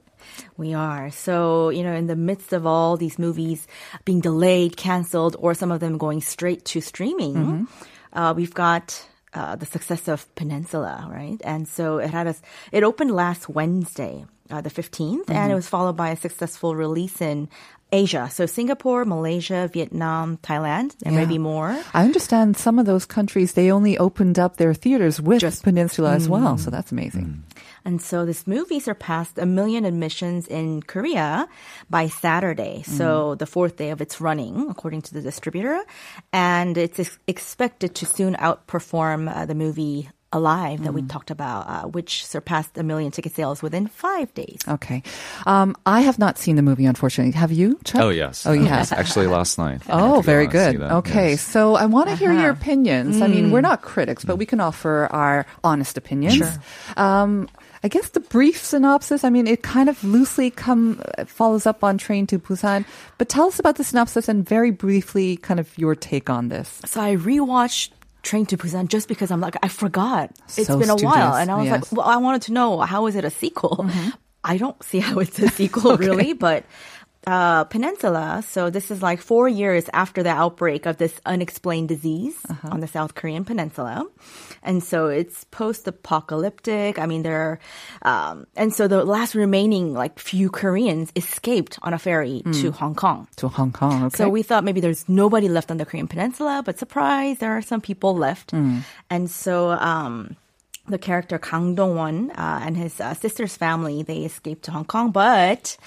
We 0.55 0.73
are. 0.73 1.11
So, 1.11 1.69
you 1.69 1.83
know, 1.83 1.93
in 1.93 2.07
the 2.07 2.15
midst 2.15 2.53
of 2.53 2.65
all 2.65 2.95
these 2.95 3.19
movies 3.19 3.67
being 4.05 4.21
delayed, 4.21 4.77
canceled, 4.77 5.35
or 5.37 5.53
some 5.53 5.71
of 5.71 5.79
them 5.81 5.97
going 5.97 6.21
straight 6.21 6.63
to 6.65 6.81
streaming, 6.81 7.67
uh, 8.13 8.33
we've 8.35 8.53
got 8.53 9.05
uh, 9.33 9.55
the 9.55 9.65
success 9.65 10.07
of 10.07 10.33
Peninsula, 10.35 11.07
right? 11.11 11.41
And 11.43 11.67
so 11.67 11.97
it 11.97 12.11
had 12.11 12.27
us, 12.27 12.41
it 12.71 12.83
opened 12.83 13.11
last 13.11 13.49
Wednesday, 13.49 14.25
uh, 14.49 14.61
the 14.61 14.69
15th, 14.69 15.29
and 15.29 15.51
it 15.51 15.55
was 15.55 15.67
followed 15.67 15.97
by 15.97 16.09
a 16.09 16.17
successful 16.17 16.75
release 16.75 17.21
in 17.21 17.49
Asia. 17.91 18.27
So 18.31 18.47
Singapore, 18.47 19.05
Malaysia, 19.05 19.69
Vietnam, 19.71 20.37
Thailand, 20.41 20.95
and 21.05 21.13
Yeah. 21.13 21.19
maybe 21.21 21.37
more. 21.37 21.77
I 21.93 22.03
understand 22.03 22.57
some 22.57 22.79
of 22.79 22.87
those 22.87 23.05
countries, 23.05 23.53
they 23.53 23.71
only 23.71 23.97
opened 23.99 24.39
up 24.39 24.57
their 24.57 24.73
theaters 24.73 25.21
with 25.21 25.61
Peninsula 25.61 26.13
as 26.13 26.27
well. 26.27 26.57
So 26.57 26.71
that's 26.71 26.91
amazing. 26.91 27.43
And 27.85 28.01
so 28.01 28.25
this 28.25 28.47
movie 28.47 28.79
surpassed 28.79 29.37
a 29.37 29.45
million 29.45 29.85
admissions 29.85 30.47
in 30.47 30.81
Korea 30.81 31.47
by 31.89 32.07
Saturday. 32.07 32.81
So 32.81 33.35
the 33.35 33.45
fourth 33.45 33.75
day 33.77 33.91
of 33.91 34.01
its 34.01 34.19
running, 34.19 34.69
according 34.71 35.03
to 35.03 35.13
the 35.13 35.21
distributor. 35.21 35.77
And 36.31 36.77
it's 36.77 36.99
ex- 36.99 37.19
expected 37.27 37.93
to 37.95 38.05
soon 38.07 38.33
outperform 38.35 39.29
uh, 39.29 39.45
the 39.45 39.53
movie 39.55 40.09
Alive 40.33 40.83
that 40.83 40.93
we 40.93 41.03
talked 41.03 41.29
about, 41.29 41.67
uh, 41.67 41.87
which 41.87 42.25
surpassed 42.25 42.77
a 42.77 42.83
million 42.83 43.11
ticket 43.11 43.35
sales 43.35 43.61
within 43.61 43.87
five 43.87 44.33
days. 44.33 44.57
Okay. 44.67 45.03
Um, 45.45 45.75
I 45.85 46.01
have 46.01 46.17
not 46.17 46.39
seen 46.39 46.55
the 46.55 46.63
movie, 46.63 46.85
unfortunately. 46.85 47.33
Have 47.33 47.51
you, 47.51 47.79
Chuck? 47.83 48.01
Oh 48.01 48.09
yes. 48.09 48.45
Oh, 48.47 48.51
yes. 48.51 48.91
Actually, 48.91 49.27
last 49.27 49.57
night. 49.57 49.81
Oh, 49.93 49.97
had 49.97 50.07
to 50.07 50.13
go 50.13 50.21
very 50.21 50.47
good. 50.47 50.81
Okay, 50.81 51.31
yes. 51.31 51.41
so 51.41 51.75
I 51.75 51.85
want 51.85 52.09
to 52.09 52.15
hear 52.15 52.33
your 52.33 52.49
opinions. 52.49 53.21
I 53.21 53.27
mean, 53.27 53.51
we're 53.51 53.61
not 53.61 53.83
critics, 53.83 54.25
but 54.25 54.37
we 54.37 54.45
can 54.47 54.59
offer 54.59 55.07
our 55.11 55.45
honest 55.63 55.97
opinions. 55.97 56.35
Sure. 56.35 56.51
Um, 56.97 57.47
I 57.83 57.89
guess 57.89 58.09
the 58.09 58.21
brief 58.21 58.63
synopsis. 58.63 59.23
I 59.23 59.29
mean, 59.29 59.45
it 59.45 59.61
kind 59.61 59.89
of 59.89 60.01
loosely 60.03 60.49
come 60.49 61.01
follows 61.25 61.65
up 61.65 61.83
on 61.83 61.97
Train 61.97 62.25
to 62.27 62.39
Busan. 62.39 62.85
But 63.17 63.27
tell 63.27 63.47
us 63.47 63.59
about 63.59 63.75
the 63.75 63.83
synopsis 63.83 64.29
and 64.29 64.47
very 64.47 64.71
briefly, 64.71 65.37
kind 65.37 65.59
of 65.59 65.77
your 65.77 65.93
take 65.93 66.29
on 66.29 66.47
this. 66.47 66.81
So 66.85 67.01
I 67.01 67.17
rewatched 67.17 67.91
Train 68.23 68.45
to 68.47 68.57
Busan 68.57 68.87
just 68.87 69.07
because 69.07 69.31
I'm 69.31 69.41
like, 69.41 69.55
I 69.61 69.67
forgot. 69.67 70.31
It's 70.57 70.67
So 70.67 70.79
been 70.79 70.89
a 70.89 70.95
while. 70.95 71.35
And 71.35 71.51
I 71.51 71.55
was 71.57 71.65
yes. 71.65 71.91
like, 71.91 71.91
well, 71.91 72.07
I 72.07 72.17
wanted 72.17 72.43
to 72.43 72.53
know 72.53 72.79
how 72.79 73.07
is 73.07 73.15
it 73.15 73.25
a 73.25 73.29
sequel? 73.29 73.85
I 74.43 74.57
don't 74.57 74.81
see 74.83 74.99
how 74.99 75.19
it's 75.19 75.39
a 75.39 75.49
sequel 75.49 75.97
really, 76.07 76.33
but 76.33 76.65
uh, 77.27 77.63
Peninsula. 77.65 78.43
So 78.47 78.69
this 78.69 78.91
is 78.91 79.01
like 79.01 79.21
four 79.21 79.47
years 79.47 79.89
after 79.93 80.23
the 80.23 80.29
outbreak 80.29 80.85
of 80.85 80.97
this 80.97 81.19
unexplained 81.25 81.89
disease 81.89 82.35
on 82.63 82.79
the 82.79 82.87
South 82.87 83.15
Korean 83.15 83.45
peninsula. 83.45 84.05
And 84.63 84.83
so 84.83 85.07
it's 85.07 85.43
post-apocalyptic. 85.51 86.97
I 86.97 87.05
mean, 87.05 87.23
there 87.23 87.59
are, 88.03 88.31
um, 88.31 88.47
and 88.55 88.73
so 88.73 88.87
the 88.87 89.03
last 89.03 89.35
remaining 89.35 89.93
like 89.93 90.19
few 90.19 90.49
Koreans 90.49 91.11
escaped 91.15 91.77
on 91.81 91.93
a 91.93 91.99
ferry 91.99 92.41
to 92.61 92.71
Hong 92.71 92.95
Kong. 92.95 93.27
To 93.37 93.47
Hong 93.49 93.71
Kong. 93.71 94.05
Okay. 94.05 94.17
So 94.17 94.29
we 94.29 94.41
thought 94.41 94.63
maybe 94.63 94.79
there's 94.79 95.07
nobody 95.09 95.49
left 95.49 95.69
on 95.69 95.77
the 95.77 95.85
Korean 95.85 96.07
Peninsula, 96.07 96.63
but 96.65 96.79
surprise, 96.79 97.39
there 97.39 97.51
are 97.51 97.61
some 97.61 97.81
people 97.81 98.15
left. 98.15 98.53
And 99.09 99.29
so 99.29 99.71
um, 99.71 100.35
the 100.87 100.97
character 100.97 101.37
Kang 101.37 101.75
Dong-won 101.75 102.31
uh, 102.31 102.59
and 102.63 102.75
his 102.75 102.99
uh, 102.99 103.13
sister's 103.13 103.55
family, 103.55 104.03
they 104.03 104.19
escaped 104.19 104.63
to 104.65 104.71
Hong 104.71 104.85
Kong, 104.85 105.11
but 105.11 105.77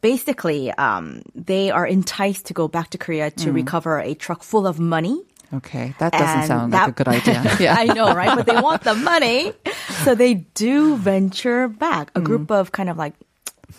basically 0.00 0.70
um, 0.72 1.22
they 1.34 1.70
are 1.70 1.86
enticed 1.86 2.46
to 2.46 2.54
go 2.54 2.68
back 2.68 2.90
to 2.90 2.98
Korea 2.98 3.30
to 3.30 3.52
recover 3.52 4.00
a 4.00 4.14
truck 4.14 4.42
full 4.42 4.66
of 4.66 4.78
money. 4.80 5.22
Okay, 5.54 5.94
that 5.98 6.12
doesn't 6.12 6.28
And 6.28 6.46
sound 6.46 6.72
that- 6.72 6.82
like 6.86 7.00
a 7.00 7.04
good 7.04 7.08
idea. 7.08 7.56
Yeah. 7.60 7.74
I 7.78 7.84
know, 7.86 8.14
right? 8.14 8.36
But 8.36 8.46
they 8.46 8.60
want 8.60 8.82
the 8.82 8.94
money. 8.94 9.52
So 10.04 10.14
they 10.14 10.34
do 10.56 10.96
venture 10.96 11.68
back. 11.68 12.10
A 12.14 12.20
group 12.22 12.50
of 12.50 12.72
kind 12.72 12.88
of 12.88 12.96
like, 12.96 13.12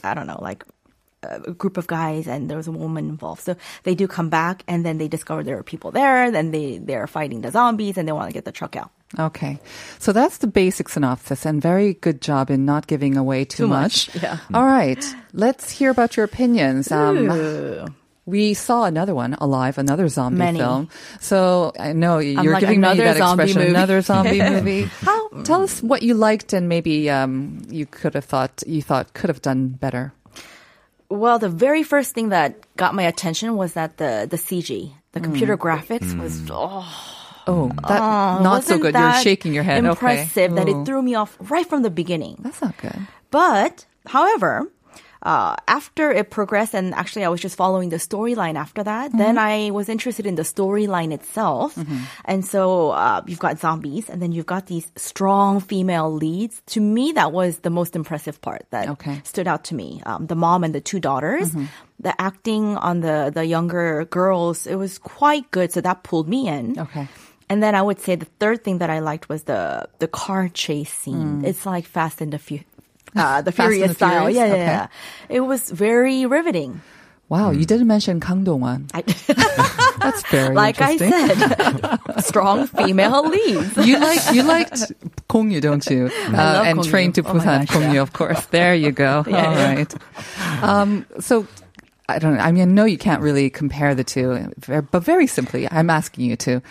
I 0.03 0.13
don't 0.13 0.27
know, 0.27 0.37
like 0.39 0.63
a 1.23 1.51
group 1.53 1.77
of 1.77 1.87
guys 1.87 2.27
and 2.27 2.47
there 2.49 2.57
was 2.57 2.67
a 2.67 2.71
woman 2.71 3.09
involved. 3.09 3.41
So 3.41 3.55
they 3.83 3.95
do 3.95 4.07
come 4.07 4.29
back 4.29 4.63
and 4.67 4.85
then 4.85 4.99
they 4.99 5.07
discover 5.07 5.41
there 5.43 5.57
are 5.57 5.63
people 5.63 5.89
there. 5.89 6.29
Then 6.29 6.51
they, 6.51 6.77
they're 6.77 7.07
fighting 7.07 7.41
the 7.41 7.49
zombies 7.49 7.97
and 7.97 8.07
they 8.07 8.11
want 8.11 8.29
to 8.29 8.33
get 8.33 8.45
the 8.45 8.51
truck 8.51 8.75
out. 8.75 8.91
Okay. 9.17 9.57
So 9.97 10.13
that's 10.13 10.37
the 10.39 10.47
basic 10.47 10.89
synopsis 10.89 11.43
and 11.45 11.59
very 11.61 11.95
good 11.95 12.21
job 12.21 12.51
in 12.51 12.65
not 12.65 12.85
giving 12.85 13.17
away 13.17 13.45
too, 13.45 13.63
Too 13.63 13.67
much, 13.67 14.13
yeah. 14.15 14.37
All 14.53 14.65
right. 14.65 15.03
Let's 15.33 15.71
hear 15.71 15.89
about 15.89 16.17
your 16.17 16.25
opinions. 16.25 16.91
Um. 16.91 17.95
We 18.25 18.53
saw 18.53 18.83
another 18.85 19.13
one, 19.15 19.33
Alive, 19.35 19.77
another 19.77 20.07
zombie 20.07 20.37
Many. 20.39 20.59
film. 20.59 20.89
So 21.19 21.71
I 21.79 21.93
know 21.93 22.19
you're 22.19 22.53
like, 22.53 22.61
giving 22.61 22.81
me 22.81 22.87
another 22.87 23.03
that 23.05 23.17
zombie 23.17 23.43
expression, 23.43 23.61
movie. 23.61 23.69
another 23.75 24.01
zombie 24.01 24.41
movie. 24.49 24.83
How, 24.83 25.29
tell 25.43 25.63
us 25.63 25.81
what 25.81 26.03
you 26.03 26.13
liked 26.13 26.53
and 26.53 26.69
maybe 26.69 27.09
um, 27.09 27.61
you 27.69 27.85
could 27.85 28.13
have 28.13 28.25
thought, 28.25 28.63
you 28.67 28.81
thought 28.81 29.13
could 29.13 29.29
have 29.29 29.41
done 29.41 29.69
better. 29.69 30.13
Well, 31.09 31.39
the 31.39 31.49
very 31.49 31.83
first 31.83 32.13
thing 32.13 32.29
that 32.29 32.55
got 32.77 32.95
my 32.95 33.03
attention 33.03 33.57
was 33.57 33.73
that 33.73 33.97
the, 33.97 34.27
the 34.29 34.37
CG, 34.37 34.93
the 35.11 35.19
computer 35.19 35.57
graphics 35.57 36.17
was, 36.17 36.41
oh, 36.49 36.87
Oh, 37.47 37.69
that, 37.87 37.99
not 37.99 38.63
so 38.63 38.75
wasn't 38.77 38.81
good. 38.83 38.93
You're 38.93 39.01
that 39.01 39.23
shaking 39.23 39.51
your 39.51 39.63
head. 39.63 39.83
Impressive 39.83 40.53
okay. 40.53 40.63
that 40.63 40.69
Oh. 40.69 40.81
it 40.81 40.85
threw 40.85 41.01
me 41.01 41.15
off 41.15 41.35
right 41.49 41.65
from 41.67 41.81
the 41.81 41.89
beginning. 41.89 42.37
That's 42.39 42.61
not 42.61 42.77
good. 42.77 42.95
But, 43.31 43.85
however, 44.05 44.67
uh, 45.23 45.55
after 45.67 46.11
it 46.11 46.29
progressed, 46.31 46.73
and 46.73 46.93
actually 46.93 47.25
I 47.25 47.29
was 47.29 47.39
just 47.41 47.55
following 47.55 47.89
the 47.89 47.97
storyline 47.97 48.55
after 48.55 48.83
that, 48.83 49.11
then 49.15 49.37
I 49.37 49.69
was 49.71 49.87
interested 49.89 50.25
in 50.25 50.35
the 50.35 50.41
storyline 50.43 51.11
itself. 51.13 51.77
And 52.25 52.43
so 52.45 52.89
uh, 52.91 53.21
you've 53.27 53.39
got 53.39 53.59
zombies, 53.59 54.09
and 54.09 54.21
then 54.21 54.31
you've 54.31 54.47
got 54.47 54.65
these 54.67 54.91
strong 54.95 55.59
female 55.61 56.11
leads. 56.11 56.61
To 56.73 56.79
me, 56.81 57.11
that 57.13 57.31
was 57.31 57.59
the 57.59 57.69
most 57.69 57.95
impressive 57.95 58.41
part 58.41 58.65
that 58.71 58.89
Okay. 58.89 59.21
stood 59.23 59.47
out 59.47 59.63
to 59.65 59.75
me. 59.75 60.01
Um, 60.05 60.25
the 60.27 60.35
mom 60.35 60.63
and 60.63 60.73
the 60.73 60.81
two 60.81 60.99
daughters. 60.99 61.51
The 62.01 62.19
acting 62.19 62.77
on 62.77 63.01
the, 63.01 63.29
the 63.31 63.45
younger 63.45 64.05
girls, 64.05 64.65
it 64.65 64.73
was 64.75 64.97
quite 64.97 65.51
good, 65.51 65.71
so 65.71 65.81
that 65.81 66.01
pulled 66.01 66.27
me 66.27 66.47
in. 66.47 66.79
Okay. 66.79 67.07
And 67.47 67.61
then 67.61 67.75
I 67.75 67.81
would 67.83 67.99
say 67.99 68.15
the 68.15 68.25
third 68.39 68.63
thing 68.63 68.79
that 68.79 68.89
I 68.89 68.99
liked 68.99 69.27
was 69.27 69.43
the 69.43 69.85
the 69.99 70.07
car 70.07 70.47
chase 70.47 70.89
scene. 70.89 71.43
It's 71.43 71.65
like 71.65 71.85
Fast 71.85 72.21
and 72.21 72.31
the 72.31 72.39
Fu- 72.39 72.63
uh, 73.15 73.41
the 73.41 73.51
Furious 73.51 73.89
the 73.89 73.95
style. 73.95 74.27
Furious? 74.27 74.35
Yeah, 74.37 74.45
yeah, 74.45 74.53
Okay. 74.53 74.65
yeah. 74.65 74.87
It 75.29 75.39
was 75.41 75.69
very 75.69 76.25
riveting. 76.25 76.81
Wow, 77.29 77.51
you 77.51 77.63
didn't 77.65 77.87
mention 77.87 78.19
Kang 78.19 78.43
Dong-won. 78.43 78.87
I, 78.93 79.01
That's 80.01 80.21
very 80.29 80.53
like 80.53 80.81
I 80.81 80.97
said, 80.97 81.99
strong 82.21 82.67
female 82.67 83.23
leads. 83.29 83.77
You 83.77 83.99
like 83.99 84.19
you 84.35 84.43
liked 84.43 84.91
Gong 85.29 85.49
Yoo, 85.49 85.61
don't 85.61 85.85
you? 85.87 86.09
Uh, 86.27 86.63
and 86.65 86.79
Kong 86.79 86.85
Train 86.87 87.13
to 87.13 87.21
Oh 87.21 87.33
Busan, 87.33 87.65
gosh, 87.65 87.69
Gong 87.69 87.83
Yoo, 87.83 87.93
yeah. 87.93 88.01
of 88.01 88.11
course. 88.11 88.45
There 88.47 88.75
you 88.75 88.91
go. 88.91 89.23
Yeah, 89.27 89.45
All 89.47 89.53
yeah. 89.55 89.75
right. 89.75 89.95
Um, 90.61 91.05
so 91.21 91.47
I 92.09 92.19
don't 92.19 92.35
know. 92.35 92.41
I 92.43 92.51
mean, 92.51 92.63
I 92.63 92.65
know 92.65 92.83
you 92.83 92.97
can't 92.97 93.21
really 93.21 93.49
compare 93.49 93.95
the 93.95 94.03
two, 94.03 94.51
but 94.67 94.99
very 95.03 95.27
simply, 95.27 95.69
I'm 95.71 95.89
asking 95.89 96.25
you 96.25 96.35
to. 96.37 96.61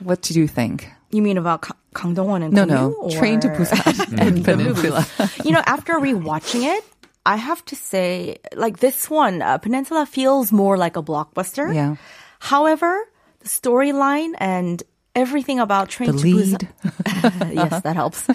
What 0.00 0.20
did 0.20 0.36
you 0.36 0.46
think? 0.48 0.90
You 1.10 1.22
mean 1.22 1.38
about 1.38 1.62
Ka- 1.62 1.76
Kang 1.94 2.14
Dong-won 2.14 2.42
and 2.42 2.54
No, 2.54 2.64
no. 2.64 2.94
Yu, 3.10 3.18
Train 3.18 3.40
to 3.40 3.48
or- 3.48 3.56
Busan 3.56 4.18
and 4.20 4.44
Peninsula. 4.44 5.06
you 5.44 5.50
know, 5.52 5.62
after 5.66 5.94
rewatching 5.94 6.62
it, 6.76 6.84
I 7.26 7.36
have 7.36 7.64
to 7.66 7.76
say, 7.76 8.38
like 8.54 8.78
this 8.78 9.10
one, 9.10 9.42
uh, 9.42 9.58
Peninsula 9.58 10.06
feels 10.06 10.52
more 10.52 10.76
like 10.76 10.96
a 10.96 11.02
blockbuster. 11.02 11.74
Yeah. 11.74 11.96
However, 12.38 12.96
the 13.40 13.48
storyline 13.48 14.34
and 14.38 14.82
everything 15.14 15.58
about 15.58 15.88
Train 15.90 16.12
The 16.12 16.18
to 16.18 16.24
lead. 16.24 16.68
Busan, 16.84 17.54
yes, 17.54 17.82
that 17.82 17.96
helps. 17.96 18.28
Uh, 18.30 18.34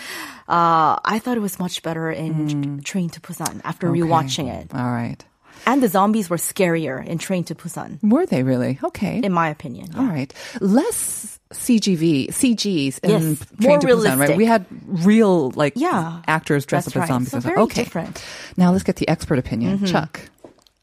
I 1.03 1.19
thought 1.19 1.37
it 1.37 1.41
was 1.41 1.57
much 1.59 1.81
better 1.81 2.11
in 2.11 2.81
Train 2.83 3.09
to 3.11 3.21
Busan 3.21 3.61
after 3.63 3.87
rewatching 3.89 4.47
it, 4.53 4.73
All 4.75 4.91
right. 4.91 5.23
And 5.65 5.81
the 5.83 5.87
zombies 5.87 6.29
were 6.29 6.37
scarier 6.37 7.05
in 7.05 7.17
Train 7.17 7.43
to 7.45 7.55
Busan, 7.55 7.99
Were 8.03 8.25
they 8.25 8.43
really? 8.43 8.79
Okay. 8.83 9.19
in 9.23 9.31
my 9.31 9.49
opinion. 9.49 9.89
All 9.97 10.05
right. 10.05 10.33
Less 10.61 11.39
CGV, 11.53 12.27
CGs 12.29 12.99
in 13.03 13.09
Yes, 13.09 13.21
Train 13.61 13.69
more 13.69 13.79
to 13.79 13.87
Busan, 13.87 13.87
right? 13.87 13.87
realistic. 13.87 14.37
We 14.37 14.45
had 14.45 14.65
real, 14.85 15.51
like, 15.51 15.73
Yeah, 15.75 16.21
actors 16.27 16.65
dressed 16.65 16.87
that's 16.87 16.95
up 16.97 17.03
as 17.03 17.09
right. 17.09 17.13
zombies. 17.15 17.31
So 17.31 17.39
very 17.39 17.57
okay. 17.61 17.83
different. 17.83 18.23
Now 18.57 18.71
let's 18.71 18.83
get 18.83 18.95
the 18.97 19.07
expert 19.07 19.39
opinion. 19.39 19.85
Chuck. 19.85 20.19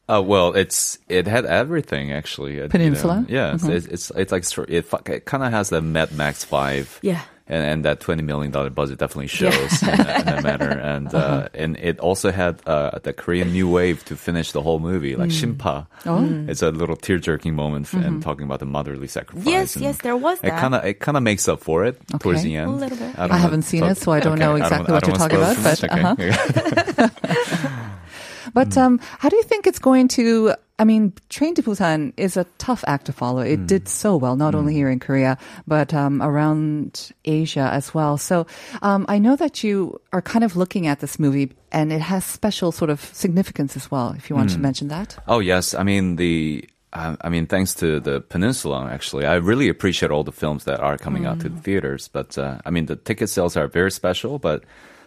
Uh, 0.09 0.21
well, 0.21 0.51
it's 0.53 0.99
it 1.07 1.27
had 1.27 1.45
everything 1.45 2.11
actually. 2.11 2.51
uh, 2.53 2.55
you 2.55 2.61
know. 2.63 2.67
Peninsula? 2.69 3.25
yeah, 3.29 3.53
it's, 3.55 3.63
it's 3.63 3.87
it's 3.87 4.11
it's 4.11 4.31
like 4.33 4.69
it, 4.69 4.85
it 5.09 5.25
kind 5.25 5.43
of 5.43 5.51
has 5.53 5.69
the 5.69 5.81
Mad 5.81 6.11
Max 6.11 6.43
vibe. 6.43 6.89
Yeah. 7.01 7.21
And, 7.45 7.65
and 7.65 7.85
that 7.85 7.99
twenty 7.99 8.23
million 8.23 8.51
dollar 8.51 8.69
budget 8.69 8.99
definitely 8.99 9.27
shows 9.27 9.83
in, 9.83 9.87
that, 9.89 10.19
in 10.19 10.25
that 10.25 10.43
matter, 10.49 10.69
and 10.69 11.13
uh, 11.13 11.17
uh-huh. 11.17 11.49
and 11.53 11.75
it 11.75 11.99
also 11.99 12.31
had 12.31 12.61
uh, 12.65 12.99
the 13.03 13.11
Korean 13.11 13.51
new 13.51 13.69
wave 13.69 14.05
to 14.05 14.15
finish 14.15 14.53
the 14.53 14.61
whole 14.61 14.79
movie, 14.79 15.17
like 15.17 15.29
mm. 15.29 15.55
Shimpa. 15.57 15.85
Oh. 16.05 16.19
Mm. 16.19 16.47
It's 16.47 16.61
a 16.61 16.71
little 16.71 16.95
tear 16.95 17.17
jerking 17.17 17.53
moment 17.53 17.87
f- 17.87 17.95
and 17.95 18.03
mm-hmm. 18.03 18.19
talking 18.21 18.45
about 18.45 18.59
the 18.59 18.65
motherly 18.65 19.07
sacrifice. 19.09 19.45
Yes, 19.45 19.75
yes, 19.75 19.97
there 19.99 20.15
was 20.15 20.39
It 20.41 20.51
kind 20.51 20.73
of 20.73 20.85
it 20.85 21.01
kind 21.01 21.17
of 21.17 21.23
makes 21.23 21.49
up 21.49 21.59
for 21.59 21.83
it 21.83 21.99
towards 22.19 22.43
the 22.43 22.55
end. 22.55 22.69
A 22.69 22.75
little 22.75 22.97
bit. 22.97 23.13
don't 23.17 23.31
I 23.31 23.37
haven't 23.37 23.63
seen 23.63 23.83
it, 23.83 23.97
so 23.97 24.13
I 24.13 24.21
don't 24.21 24.39
know 24.39 24.55
I 24.55 24.59
exactly 24.59 24.89
I 24.89 24.93
what 24.93 25.07
you're 25.07 25.15
talking 25.17 25.37
about, 25.37 25.57
too 25.57 25.63
but, 25.63 25.81
much, 25.81 25.91
uh-huh. 25.91 27.09
okay? 27.09 27.79
But 28.53 28.77
um, 28.77 28.99
how 29.19 29.29
do 29.29 29.35
you 29.35 29.43
think 29.43 29.67
it's 29.67 29.79
going 29.79 30.07
to? 30.09 30.53
I 30.79 30.85
mean, 30.85 31.13
Train 31.29 31.53
to 31.55 31.63
Busan 31.63 32.13
is 32.17 32.35
a 32.35 32.45
tough 32.57 32.83
act 32.87 33.05
to 33.05 33.13
follow. 33.13 33.41
It 33.41 33.67
did 33.67 33.87
so 33.87 34.17
well, 34.17 34.35
not 34.35 34.55
only 34.55 34.73
here 34.73 34.89
in 34.89 34.99
Korea, 34.99 35.37
but 35.67 35.93
um, 35.93 36.21
around 36.21 37.11
Asia 37.25 37.69
as 37.71 37.93
well. 37.93 38.17
So 38.17 38.47
um, 38.81 39.05
I 39.07 39.19
know 39.19 39.35
that 39.35 39.63
you 39.63 40.01
are 40.11 40.21
kind 40.21 40.43
of 40.43 40.55
looking 40.55 40.87
at 40.87 40.99
this 40.99 41.19
movie, 41.19 41.51
and 41.71 41.93
it 41.93 42.01
has 42.01 42.25
special 42.25 42.71
sort 42.71 42.89
of 42.89 43.01
significance 43.13 43.77
as 43.77 43.91
well. 43.91 44.13
If 44.17 44.29
you 44.29 44.35
want 44.35 44.49
to 44.51 44.59
mention 44.59 44.87
that. 44.89 45.17
Oh 45.27 45.39
yes, 45.39 45.73
I 45.73 45.83
mean 45.83 46.15
the. 46.17 46.67
I 46.91 47.17
I 47.21 47.29
mean, 47.29 47.47
thanks 47.47 47.73
to 47.75 47.99
the 47.99 48.21
Peninsula, 48.21 48.89
actually, 48.91 49.25
I 49.25 49.35
really 49.35 49.69
appreciate 49.69 50.11
all 50.11 50.23
the 50.23 50.31
films 50.31 50.65
that 50.65 50.79
are 50.79 50.97
coming 50.97 51.25
out 51.25 51.39
to 51.41 51.49
the 51.49 51.59
theaters. 51.61 52.07
But 52.07 52.37
uh, 52.37 52.59
I 52.65 52.69
mean, 52.71 52.85
the 52.85 52.95
ticket 52.95 53.29
sales 53.29 53.57
are 53.57 53.67
very 53.67 53.91
special. 53.91 54.37
But 54.37 54.63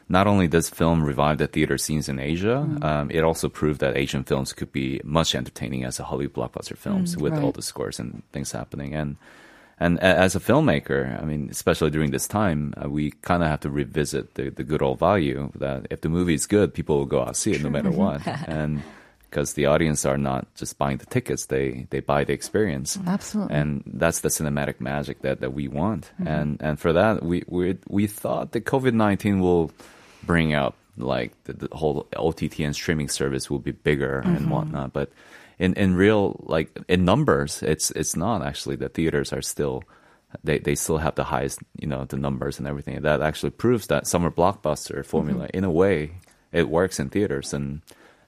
not 0.09 0.27
only 0.27 0.47
does 0.47 0.71
film 0.71 1.03
revive 1.03 1.39
the 1.39 1.47
theater 1.47 1.77
scenes 1.79 2.09
in 2.09 2.19
Asia, 2.19 2.59
um, 2.83 3.11
it 3.11 3.25
also 3.25 3.49
proved 3.49 3.81
that 3.81 3.97
Asian 3.97 4.23
films 4.23 4.53
could 4.53 4.71
be 4.71 5.01
much 5.03 5.35
entertaining 5.35 5.85
as 5.85 5.99
a 5.99 6.05
Hollywood 6.05 6.53
blockbuster 6.53 6.77
films 6.77 7.17
with 7.17 7.35
all 7.35 7.53
the 7.53 7.63
scores 7.63 7.99
and 7.99 8.23
things 8.33 8.53
happening. 8.53 8.95
And 8.95 9.17
and 9.79 9.99
a- 9.99 10.05
as 10.05 10.35
a 10.35 10.41
filmmaker, 10.41 11.21
I 11.21 11.25
mean, 11.25 11.49
especially 11.51 11.91
during 11.91 12.11
this 12.11 12.27
time, 12.27 12.73
uh, 12.83 12.89
we 12.89 13.11
kind 13.23 13.43
of 13.43 13.51
have 13.51 13.61
to 13.61 13.71
revisit 13.71 14.35
the, 14.35 14.49
the 14.49 14.65
good 14.65 14.81
old 14.81 14.99
value 14.99 15.51
that 15.57 15.87
if 15.91 16.01
the 16.01 16.09
movie 16.09 16.35
is 16.35 16.47
good, 16.47 16.73
people 16.73 16.97
will 16.97 17.05
go 17.07 17.23
out 17.23 17.37
see 17.37 17.53
it 17.53 17.63
no 17.63 17.69
matter 17.69 17.91
what. 17.91 18.27
and 18.49 18.83
because 19.29 19.53
the 19.53 19.67
audience 19.67 20.07
are 20.07 20.17
not 20.17 20.47
just 20.55 20.79
buying 20.79 20.97
the 20.97 21.05
tickets, 21.07 21.47
they, 21.47 21.87
they 21.91 22.01
buy 22.01 22.25
the 22.25 22.33
experience. 22.33 22.99
Absolutely. 23.07 23.55
And 23.55 23.83
that's 23.87 24.21
the 24.21 24.29
cinematic 24.29 24.81
magic 24.81 25.21
that, 25.23 25.41
that 25.41 25.53
we 25.53 25.69
want. 25.69 26.11
And 26.25 26.63
and 26.63 26.79
for 26.81 26.93
that, 26.95 27.23
we 27.23 27.43
we 27.47 27.77
we 27.89 28.07
thought 28.07 28.53
that 28.53 28.65
COVID 28.65 28.95
nineteen 28.95 29.41
will 29.41 29.73
bring 30.27 30.55
up 30.55 30.77
like 30.97 31.33
the, 31.45 31.53
the 31.53 31.69
whole 31.73 32.07
OTT 32.17 32.61
and 32.61 32.75
streaming 32.75 33.09
service 33.09 33.51
will 33.51 33.59
be 33.59 33.73
bigger 33.73 34.21
and 34.21 34.39
mm-hmm. 34.39 34.51
whatnot. 34.51 34.93
But 34.93 35.13
in 35.59 35.75
in 35.75 35.95
real 35.95 36.45
like 36.47 36.77
in 36.89 37.05
numbers, 37.05 37.63
it's 37.63 37.91
it's 37.93 38.17
not 38.17 38.45
actually. 38.45 38.77
The 38.77 38.89
theaters 38.89 39.33
are 39.33 39.43
still. 39.43 39.85
They, 40.45 40.59
they 40.59 40.75
still 40.75 40.99
have 40.99 41.15
the 41.15 41.25
highest, 41.25 41.61
you 41.81 41.87
know, 41.87 42.05
the 42.05 42.19
numbers 42.19 42.59
and 42.59 42.67
everything. 42.69 43.01
That 43.01 43.23
actually 43.23 43.51
proves 43.51 43.87
that 43.87 44.07
summer 44.07 44.31
blockbuster 44.31 45.07
formula, 45.07 45.47
mm-hmm. 45.47 45.57
in 45.57 45.65
a 45.65 45.71
way, 45.71 46.17
it 46.53 46.69
works 46.69 47.01
in 47.01 47.09
theaters. 47.09 47.55
And 47.55 47.81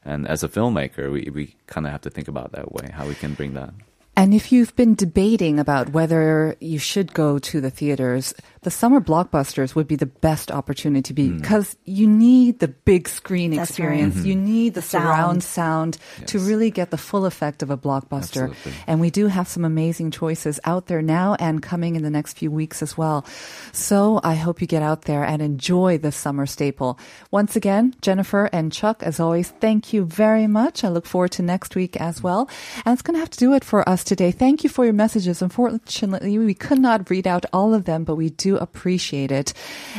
and 0.05 0.27
as 0.27 0.43
a 0.43 0.49
filmmaker, 0.49 1.13
we, 1.13 1.29
we 1.31 1.57
kind 1.67 1.87
of 1.87 1.93
have 1.93 2.01
to 2.03 2.11
think 2.11 2.29
about 2.29 2.53
that 2.53 2.73
way, 2.73 2.91
how 2.93 3.07
we 3.07 3.15
can 3.15 3.35
bring 3.35 3.55
that. 3.55 3.75
And 4.19 4.35
if 4.35 4.51
you've 4.51 4.75
been 4.75 4.97
debating 4.97 5.61
about 5.61 5.91
whether 5.91 6.57
you 6.59 6.81
should 6.81 7.15
go 7.15 7.39
to 7.39 7.61
the 7.61 7.71
theaters, 7.71 8.35
the 8.63 8.71
summer 8.71 9.01
blockbusters 9.01 9.77
would 9.77 9.87
be 9.87 9.95
the 9.95 10.07
best 10.11 10.51
opportunity 10.51 11.15
Hmm. 11.15 11.39
because 11.39 11.77
you 11.85 12.09
need 12.09 12.59
the 12.59 12.67
big 12.67 13.09
screen 13.09 13.53
That's 13.55 13.71
experience. 13.71 14.17
Mm-hmm. 14.17 14.27
You 14.27 14.35
need 14.35 14.75
the, 14.75 14.83
sound. 14.83 15.05
surround 15.05 15.43
sound 15.45 15.99
to 16.27 16.39
Yes. 16.39 16.47
really 16.49 16.71
get 16.73 16.91
the 16.91 16.99
full 16.99 17.27
effect 17.27 17.63
of 17.63 17.71
a 17.71 17.77
blockbuster. 17.79 18.51
Absolutely. 18.51 18.73
And 18.89 18.99
we 19.01 19.11
do 19.11 19.29
have 19.29 19.47
some 19.47 19.65
amazing 19.65 20.11
choices 20.11 20.59
out 20.65 20.87
there 20.89 21.01
now 21.01 21.37
and 21.39 21.63
coming 21.63 21.95
in 21.95 22.03
the 22.03 22.11
next 22.11 22.37
few 22.37 22.51
weeks 22.51 22.83
as 22.83 22.99
well. 22.99 23.25
So 23.73 24.19
I 24.25 24.35
hope 24.35 24.61
you 24.61 24.67
get 24.67 24.83
out 24.83 25.03
there 25.03 25.23
and 25.23 25.41
enjoy 25.41 25.97
the 25.99 26.11
summer 26.11 26.45
staple. 26.47 26.99
Once 27.31 27.55
again, 27.55 27.95
Jennifer 28.03 28.51
and 28.53 28.73
Chuck, 28.73 29.05
as 29.05 29.21
always, 29.21 29.51
thank 29.61 29.93
you 29.93 30.05
very 30.05 30.49
much. 30.49 30.83
I 30.83 30.89
look 30.89 31.07
forward 31.07 31.31
to 31.39 31.43
next 31.43 31.77
week 31.77 31.97
as 32.01 32.21
well. 32.21 32.51
And 32.85 32.93
it's 32.93 33.03
going 33.03 33.15
to 33.15 33.21
have 33.21 33.31
to 33.31 33.39
do 33.39 33.55
it 33.55 33.63
for 33.63 33.89
us 33.89 34.03
today. 34.08 34.32
Thank 34.32 34.64
you 34.64 34.70
for 34.70 34.84
your 34.86 34.94
messages. 34.94 35.42
Unfortunately, 35.42 36.38
we 36.38 36.54
could 36.54 36.80
not 36.80 37.10
read 37.10 37.28
out 37.28 37.46
all 37.54 37.74
of 37.74 37.86
them, 37.86 38.04
but 38.04 38.16
we 38.16 38.30
do 38.30 38.58
appreciate 38.58 39.32
it. 39.32 39.54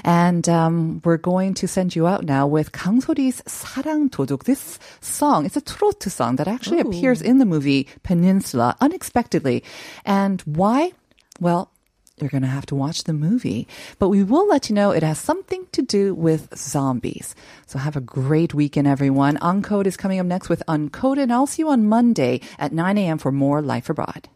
And 0.04 0.48
um, 0.48 1.00
we're 1.04 1.16
going 1.16 1.54
to 1.54 1.68
send 1.68 1.94
you 1.94 2.06
out 2.06 2.24
now 2.24 2.46
with 2.46 2.72
Kang 2.72 3.00
Sori's 3.00 3.42
사랑 3.46 4.10
도둑. 4.10 4.44
This 4.44 4.78
song, 5.00 5.46
it's 5.46 5.56
a 5.56 5.60
trot 5.60 6.02
song 6.02 6.36
that 6.36 6.48
actually 6.48 6.80
appears 6.80 7.22
in 7.22 7.38
the 7.38 7.46
movie 7.46 7.88
Peninsula 8.02 8.76
unexpectedly. 8.80 9.62
And 10.04 10.40
why? 10.42 10.92
Well, 11.40 11.70
you're 12.21 12.29
going 12.29 12.43
to 12.43 12.47
have 12.47 12.65
to 12.67 12.75
watch 12.75 13.03
the 13.03 13.13
movie. 13.13 13.67
But 13.97 14.09
we 14.09 14.23
will 14.23 14.47
let 14.47 14.69
you 14.69 14.75
know 14.75 14.91
it 14.91 15.03
has 15.03 15.19
something 15.19 15.65
to 15.71 15.81
do 15.81 16.13
with 16.13 16.55
zombies. 16.57 17.35
So 17.65 17.79
have 17.79 17.95
a 17.95 18.01
great 18.01 18.53
weekend, 18.53 18.87
everyone. 18.87 19.37
Uncode 19.37 19.87
is 19.87 19.97
coming 19.97 20.19
up 20.19 20.25
next 20.25 20.49
with 20.49 20.63
Uncoded, 20.67 21.23
and 21.23 21.33
I'll 21.33 21.47
see 21.47 21.61
you 21.61 21.69
on 21.69 21.87
Monday 21.87 22.41
at 22.57 22.71
9 22.71 22.97
a.m. 22.97 23.17
for 23.17 23.31
more 23.31 23.61
Life 23.61 23.89
Abroad. 23.89 24.29